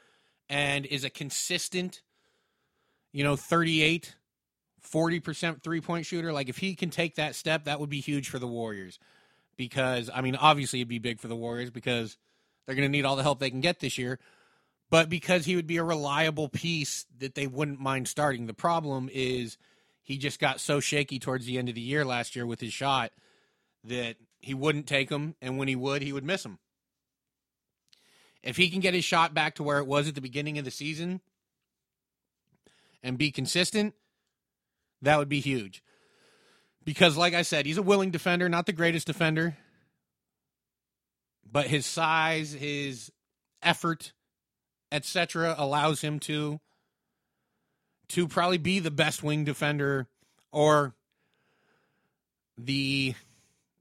and 0.49 0.85
is 0.85 1.05
a 1.05 1.11
consistent, 1.11 2.03
you 3.13 3.23
know, 3.23 3.37
38, 3.37 4.17
40% 4.83 5.63
three 5.63 5.81
point 5.81 6.07
shooter, 6.07 6.33
like 6.33 6.49
if 6.49 6.59
he 6.59 6.75
can 6.75 6.91
take 6.91 7.15
that 7.15 7.37
step, 7.37 7.67
that 7.67 7.79
would 7.79 7.89
be 7.89 8.01
huge 8.01 8.29
for 8.29 8.41
the 8.41 8.49
Warriors. 8.49 8.99
Because, 9.57 10.11
I 10.13 10.23
mean, 10.23 10.35
obviously 10.35 10.81
it'd 10.81 10.89
be 10.89 10.99
big 10.99 11.21
for 11.21 11.29
the 11.29 11.37
Warriors 11.37 11.71
because 11.71 12.17
they're 12.67 12.75
going 12.75 12.89
to 12.89 12.91
need 12.91 13.05
all 13.05 13.15
the 13.15 13.23
help 13.23 13.39
they 13.39 13.51
can 13.51 13.61
get 13.61 13.79
this 13.79 13.97
year. 13.97 14.19
But 14.91 15.09
because 15.09 15.45
he 15.45 15.55
would 15.55 15.69
be 15.69 15.77
a 15.77 15.85
reliable 15.85 16.49
piece 16.49 17.07
that 17.19 17.37
they 17.37 17.47
wouldn't 17.47 17.81
mind 17.81 18.09
starting. 18.09 18.47
The 18.47 18.55
problem 18.55 19.09
is 19.13 19.57
he 20.03 20.19
just 20.19 20.41
got 20.41 20.61
so 20.61 20.81
shaky 20.81 21.21
towards 21.21 21.47
the 21.47 21.59
end 21.59 21.69
of 21.69 21.77
the 21.77 21.81
year 21.81 22.05
last 22.05 22.35
year 22.35 22.45
with 22.45 22.61
his 22.61 22.73
shot 22.73 23.13
that 23.85 24.17
he 24.41 24.53
wouldn't 24.53 24.87
take 24.87 25.11
him, 25.11 25.37
And 25.41 25.59
when 25.59 25.69
he 25.69 25.77
would, 25.77 26.03
he 26.03 26.13
would 26.13 26.25
miss 26.25 26.45
him. 26.45 26.59
If 28.43 28.57
he 28.57 28.71
can 28.71 28.81
get 28.81 28.95
his 28.95 29.05
shot 29.05 29.35
back 29.35 29.57
to 29.57 29.63
where 29.63 29.79
it 29.79 29.87
was 29.87 30.09
at 30.09 30.15
the 30.15 30.21
beginning 30.21 30.59
of 30.59 30.65
the 30.65 30.71
season 30.71 31.21
and 33.03 33.19
be 33.19 33.31
consistent, 33.31 33.95
that 35.03 35.19
would 35.19 35.29
be 35.29 35.41
huge. 35.41 35.83
Because, 36.85 37.17
like 37.17 37.35
I 37.35 37.43
said, 37.43 37.67
he's 37.67 37.77
a 37.77 37.83
willing 37.83 38.11
defender, 38.11 38.49
not 38.49 38.65
the 38.65 38.73
greatest 38.73 39.07
defender, 39.07 39.57
but 41.51 41.67
his 41.67 41.85
size, 41.85 42.53
his 42.53 43.13
effort, 43.63 44.13
etc., 44.93 45.55
allows 45.57 46.01
him 46.01 46.19
to 46.21 46.61
to 48.09 48.27
probably 48.27 48.59
be 48.59 48.81
the 48.81 48.91
best 48.91 49.23
wing 49.23 49.45
defender 49.45 50.09
or 50.51 50.95
the 52.59 53.15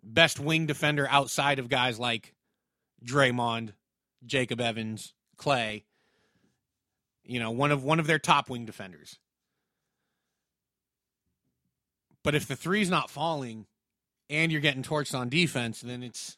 best 0.03 0.39
wing 0.39 0.67
defender 0.67 1.07
outside 1.09 1.57
of 1.57 1.67
guys 1.67 1.99
like 1.99 2.35
Draymond 3.03 3.71
Jacob 4.25 4.61
Evans, 4.61 5.13
Klay. 5.37 5.83
you 7.23 7.39
know, 7.39 7.51
one 7.51 7.71
of 7.71 7.83
one 7.83 7.99
of 7.99 8.07
their 8.07 8.19
top 8.19 8.49
wing 8.49 8.65
defenders. 8.65 9.17
But 12.23 12.35
if 12.35 12.47
the 12.47 12.55
three's 12.55 12.89
not 12.89 13.09
falling 13.09 13.65
and 14.29 14.51
you're 14.51 14.61
getting 14.61 14.83
torched 14.83 15.17
on 15.17 15.29
defense, 15.29 15.81
then 15.81 16.03
it's 16.03 16.37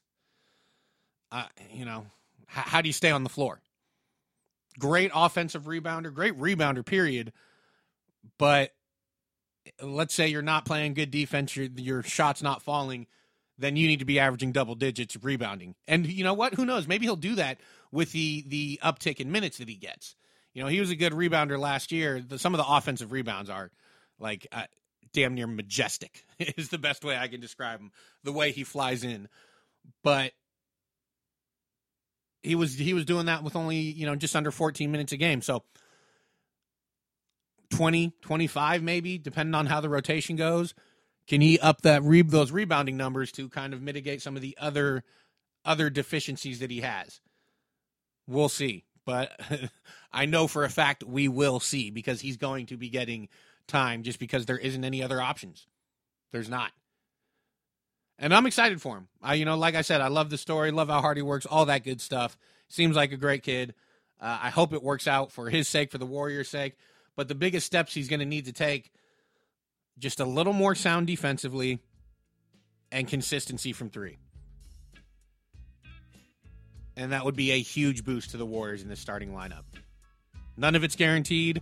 uh, 1.31 1.45
you 1.71 1.85
know, 1.85 2.05
how 2.47 2.81
do 2.81 2.89
you 2.89 2.93
stay 2.93 3.11
on 3.11 3.23
the 3.23 3.29
floor? 3.29 3.61
Great 4.79 5.11
offensive 5.13 5.63
rebounder, 5.63 6.13
great 6.13 6.37
rebounder 6.39 6.85
period, 6.85 7.33
but 8.37 8.73
let's 9.81 10.13
say 10.13 10.27
you're 10.27 10.41
not 10.41 10.65
playing 10.65 10.93
good 10.93 11.11
defense, 11.11 11.55
your 11.55 11.67
your 11.75 12.03
shot's 12.03 12.41
not 12.41 12.61
falling, 12.61 13.07
then 13.57 13.75
you 13.75 13.87
need 13.87 13.99
to 13.99 14.05
be 14.05 14.19
averaging 14.19 14.51
double 14.51 14.75
digits 14.75 15.17
rebounding. 15.21 15.75
And 15.87 16.07
you 16.07 16.23
know 16.23 16.33
what? 16.33 16.53
Who 16.55 16.65
knows? 16.65 16.87
Maybe 16.87 17.05
he'll 17.05 17.15
do 17.15 17.35
that 17.35 17.59
with 17.91 18.11
the 18.11 18.43
the 18.47 18.79
uptick 18.83 19.19
in 19.19 19.31
minutes 19.31 19.57
that 19.57 19.69
he 19.69 19.75
gets. 19.75 20.15
You 20.53 20.63
know, 20.63 20.69
he 20.69 20.79
was 20.79 20.89
a 20.89 20.95
good 20.95 21.13
rebounder 21.13 21.59
last 21.59 21.91
year. 21.91 22.21
The, 22.25 22.37
some 22.37 22.53
of 22.53 22.57
the 22.57 22.67
offensive 22.67 23.11
rebounds 23.11 23.49
are 23.49 23.71
like 24.19 24.47
uh, 24.51 24.63
damn 25.13 25.35
near 25.35 25.47
majestic. 25.47 26.25
is 26.39 26.69
the 26.69 26.77
best 26.77 27.03
way 27.03 27.17
I 27.17 27.27
can 27.27 27.39
describe 27.39 27.79
him. 27.79 27.91
The 28.23 28.33
way 28.33 28.51
he 28.51 28.63
flies 28.63 29.03
in, 29.03 29.27
but 30.03 30.33
he 32.43 32.55
was 32.55 32.73
he 32.75 32.93
was 32.93 33.05
doing 33.05 33.27
that 33.27 33.43
with 33.43 33.55
only 33.55 33.77
you 33.77 34.05
know 34.05 34.15
just 34.15 34.35
under 34.35 34.51
14 34.51 34.91
minutes 34.91 35.11
a 35.11 35.17
game. 35.17 35.41
So 35.41 35.63
20, 37.71 38.13
25 38.21 38.83
maybe, 38.83 39.17
depending 39.17 39.55
on 39.55 39.65
how 39.65 39.81
the 39.81 39.89
rotation 39.89 40.35
goes. 40.35 40.73
Can 41.27 41.41
he 41.41 41.59
up 41.59 41.81
that 41.81 42.03
re- 42.03 42.21
those 42.23 42.51
rebounding 42.51 42.97
numbers 42.97 43.31
to 43.33 43.47
kind 43.49 43.73
of 43.73 43.81
mitigate 43.81 44.21
some 44.21 44.35
of 44.35 44.41
the 44.41 44.57
other 44.59 45.03
other 45.63 45.89
deficiencies 45.89 46.59
that 46.59 46.71
he 46.71 46.81
has? 46.81 47.21
We'll 48.27 48.49
see. 48.49 48.85
But 49.05 49.39
I 50.11 50.25
know 50.25 50.47
for 50.47 50.63
a 50.63 50.69
fact 50.69 51.03
we 51.03 51.27
will 51.27 51.59
see 51.59 51.89
because 51.91 52.21
he's 52.21 52.37
going 52.37 52.67
to 52.67 52.77
be 52.77 52.89
getting 52.89 53.29
time 53.67 54.03
just 54.03 54.19
because 54.19 54.45
there 54.45 54.57
isn't 54.57 54.83
any 54.83 55.01
other 55.01 55.21
options. 55.21 55.67
There's 56.31 56.49
not. 56.49 56.71
And 58.21 58.35
I'm 58.35 58.45
excited 58.45 58.79
for 58.79 58.97
him. 58.97 59.07
I, 59.21 59.33
you 59.33 59.45
know, 59.45 59.57
like 59.57 59.73
I 59.73 59.81
said, 59.81 59.99
I 59.99 60.07
love 60.07 60.29
the 60.29 60.37
story, 60.37 60.69
love 60.69 60.89
how 60.89 61.01
hard 61.01 61.17
he 61.17 61.23
works, 61.23 61.47
all 61.47 61.65
that 61.65 61.83
good 61.83 61.99
stuff. 61.99 62.37
Seems 62.69 62.95
like 62.95 63.11
a 63.11 63.17
great 63.17 63.41
kid. 63.41 63.73
Uh, 64.21 64.37
I 64.43 64.49
hope 64.51 64.73
it 64.73 64.83
works 64.83 65.07
out 65.07 65.31
for 65.31 65.49
his 65.49 65.67
sake, 65.67 65.91
for 65.91 65.97
the 65.97 66.05
Warriors' 66.05 66.47
sake. 66.47 66.77
But 67.15 67.27
the 67.27 67.35
biggest 67.35 67.65
steps 67.65 67.95
he's 67.95 68.07
going 68.07 68.19
to 68.19 68.25
need 68.25 68.45
to 68.45 68.53
take 68.53 68.91
just 69.97 70.19
a 70.19 70.25
little 70.25 70.53
more 70.53 70.75
sound 70.75 71.07
defensively 71.07 71.79
and 72.91 73.07
consistency 73.07 73.73
from 73.73 73.89
three. 73.89 74.17
And 76.95 77.13
that 77.13 77.25
would 77.25 77.35
be 77.35 77.51
a 77.51 77.59
huge 77.59 78.05
boost 78.05 78.31
to 78.31 78.37
the 78.37 78.45
Warriors 78.45 78.83
in 78.83 78.89
the 78.89 78.95
starting 78.95 79.33
lineup. 79.33 79.63
None 80.57 80.75
of 80.75 80.83
it's 80.83 80.95
guaranteed, 80.95 81.61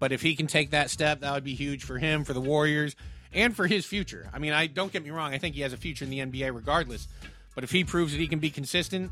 but 0.00 0.10
if 0.10 0.22
he 0.22 0.34
can 0.34 0.48
take 0.48 0.70
that 0.70 0.90
step, 0.90 1.20
that 1.20 1.32
would 1.32 1.44
be 1.44 1.54
huge 1.54 1.84
for 1.84 1.98
him, 1.98 2.24
for 2.24 2.32
the 2.32 2.40
Warriors, 2.40 2.96
and 3.32 3.54
for 3.54 3.66
his 3.66 3.86
future. 3.86 4.28
I 4.32 4.38
mean, 4.38 4.52
I 4.52 4.66
don't 4.66 4.92
get 4.92 5.02
me 5.02 5.10
wrong, 5.10 5.32
I 5.32 5.38
think 5.38 5.54
he 5.54 5.62
has 5.62 5.72
a 5.72 5.76
future 5.76 6.04
in 6.04 6.10
the 6.10 6.18
NBA 6.18 6.54
regardless. 6.54 7.08
But 7.54 7.64
if 7.64 7.70
he 7.70 7.84
proves 7.84 8.12
that 8.12 8.18
he 8.18 8.28
can 8.28 8.38
be 8.38 8.50
consistent 8.50 9.10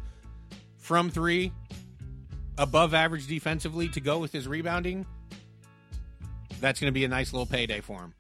from 0.77 1.11
three, 1.11 1.53
above 2.57 2.95
average 2.95 3.27
defensively 3.27 3.89
to 3.91 4.01
go 4.01 4.19
with 4.19 4.33
his 4.33 4.49
rebounding, 4.49 5.07
that's 6.61 6.81
going 6.81 6.89
to 6.89 6.95
be 6.95 7.05
a 7.05 7.09
nice 7.09 7.33
little 7.33 7.47
payday 7.47 7.81
for 7.81 8.01
him. 8.01 8.15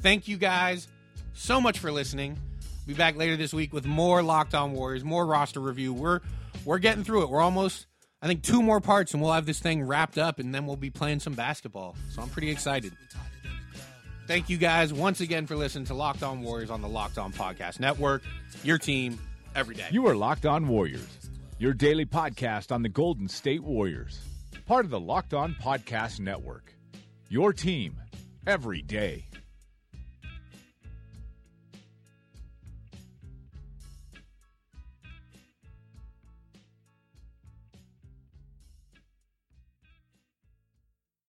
Thank 0.00 0.28
you 0.28 0.36
guys 0.36 0.88
so 1.34 1.60
much 1.60 1.78
for 1.78 1.92
listening. 1.92 2.38
Be 2.86 2.94
back 2.94 3.16
later 3.16 3.36
this 3.36 3.54
week 3.54 3.72
with 3.72 3.86
more 3.86 4.22
Locked 4.22 4.54
On 4.54 4.72
Warriors, 4.72 5.04
more 5.04 5.24
roster 5.24 5.60
review. 5.60 5.92
We're 5.92 6.20
we're 6.64 6.78
getting 6.78 7.04
through 7.04 7.22
it. 7.22 7.30
We're 7.30 7.40
almost 7.40 7.86
I 8.20 8.26
think 8.26 8.42
two 8.42 8.62
more 8.62 8.80
parts 8.80 9.14
and 9.14 9.22
we'll 9.22 9.32
have 9.32 9.46
this 9.46 9.60
thing 9.60 9.84
wrapped 9.84 10.18
up 10.18 10.38
and 10.38 10.54
then 10.54 10.66
we'll 10.66 10.76
be 10.76 10.90
playing 10.90 11.20
some 11.20 11.34
basketball. 11.34 11.96
So 12.10 12.22
I'm 12.22 12.28
pretty 12.28 12.50
excited. 12.50 12.92
Thank 14.26 14.48
you 14.48 14.56
guys 14.56 14.92
once 14.92 15.20
again 15.20 15.46
for 15.46 15.56
listening 15.56 15.84
to 15.86 15.94
Locked 15.94 16.22
On 16.22 16.42
Warriors 16.42 16.70
on 16.70 16.80
the 16.80 16.88
Locked 16.88 17.18
On 17.18 17.32
Podcast 17.32 17.80
Network. 17.80 18.22
Your 18.62 18.78
team 18.78 19.18
every 19.54 19.74
day. 19.74 19.88
You 19.90 20.06
are 20.06 20.14
Locked 20.14 20.46
On 20.46 20.68
Warriors, 20.68 21.30
your 21.58 21.74
daily 21.74 22.06
podcast 22.06 22.70
on 22.72 22.82
the 22.82 22.88
Golden 22.88 23.28
State 23.28 23.62
Warriors. 23.62 24.20
Part 24.66 24.84
of 24.84 24.90
the 24.90 25.00
Locked 25.00 25.34
On 25.34 25.54
Podcast 25.60 26.20
Network. 26.20 26.74
Your 27.28 27.52
team 27.52 27.96
every 28.46 28.82
day. 28.82 29.26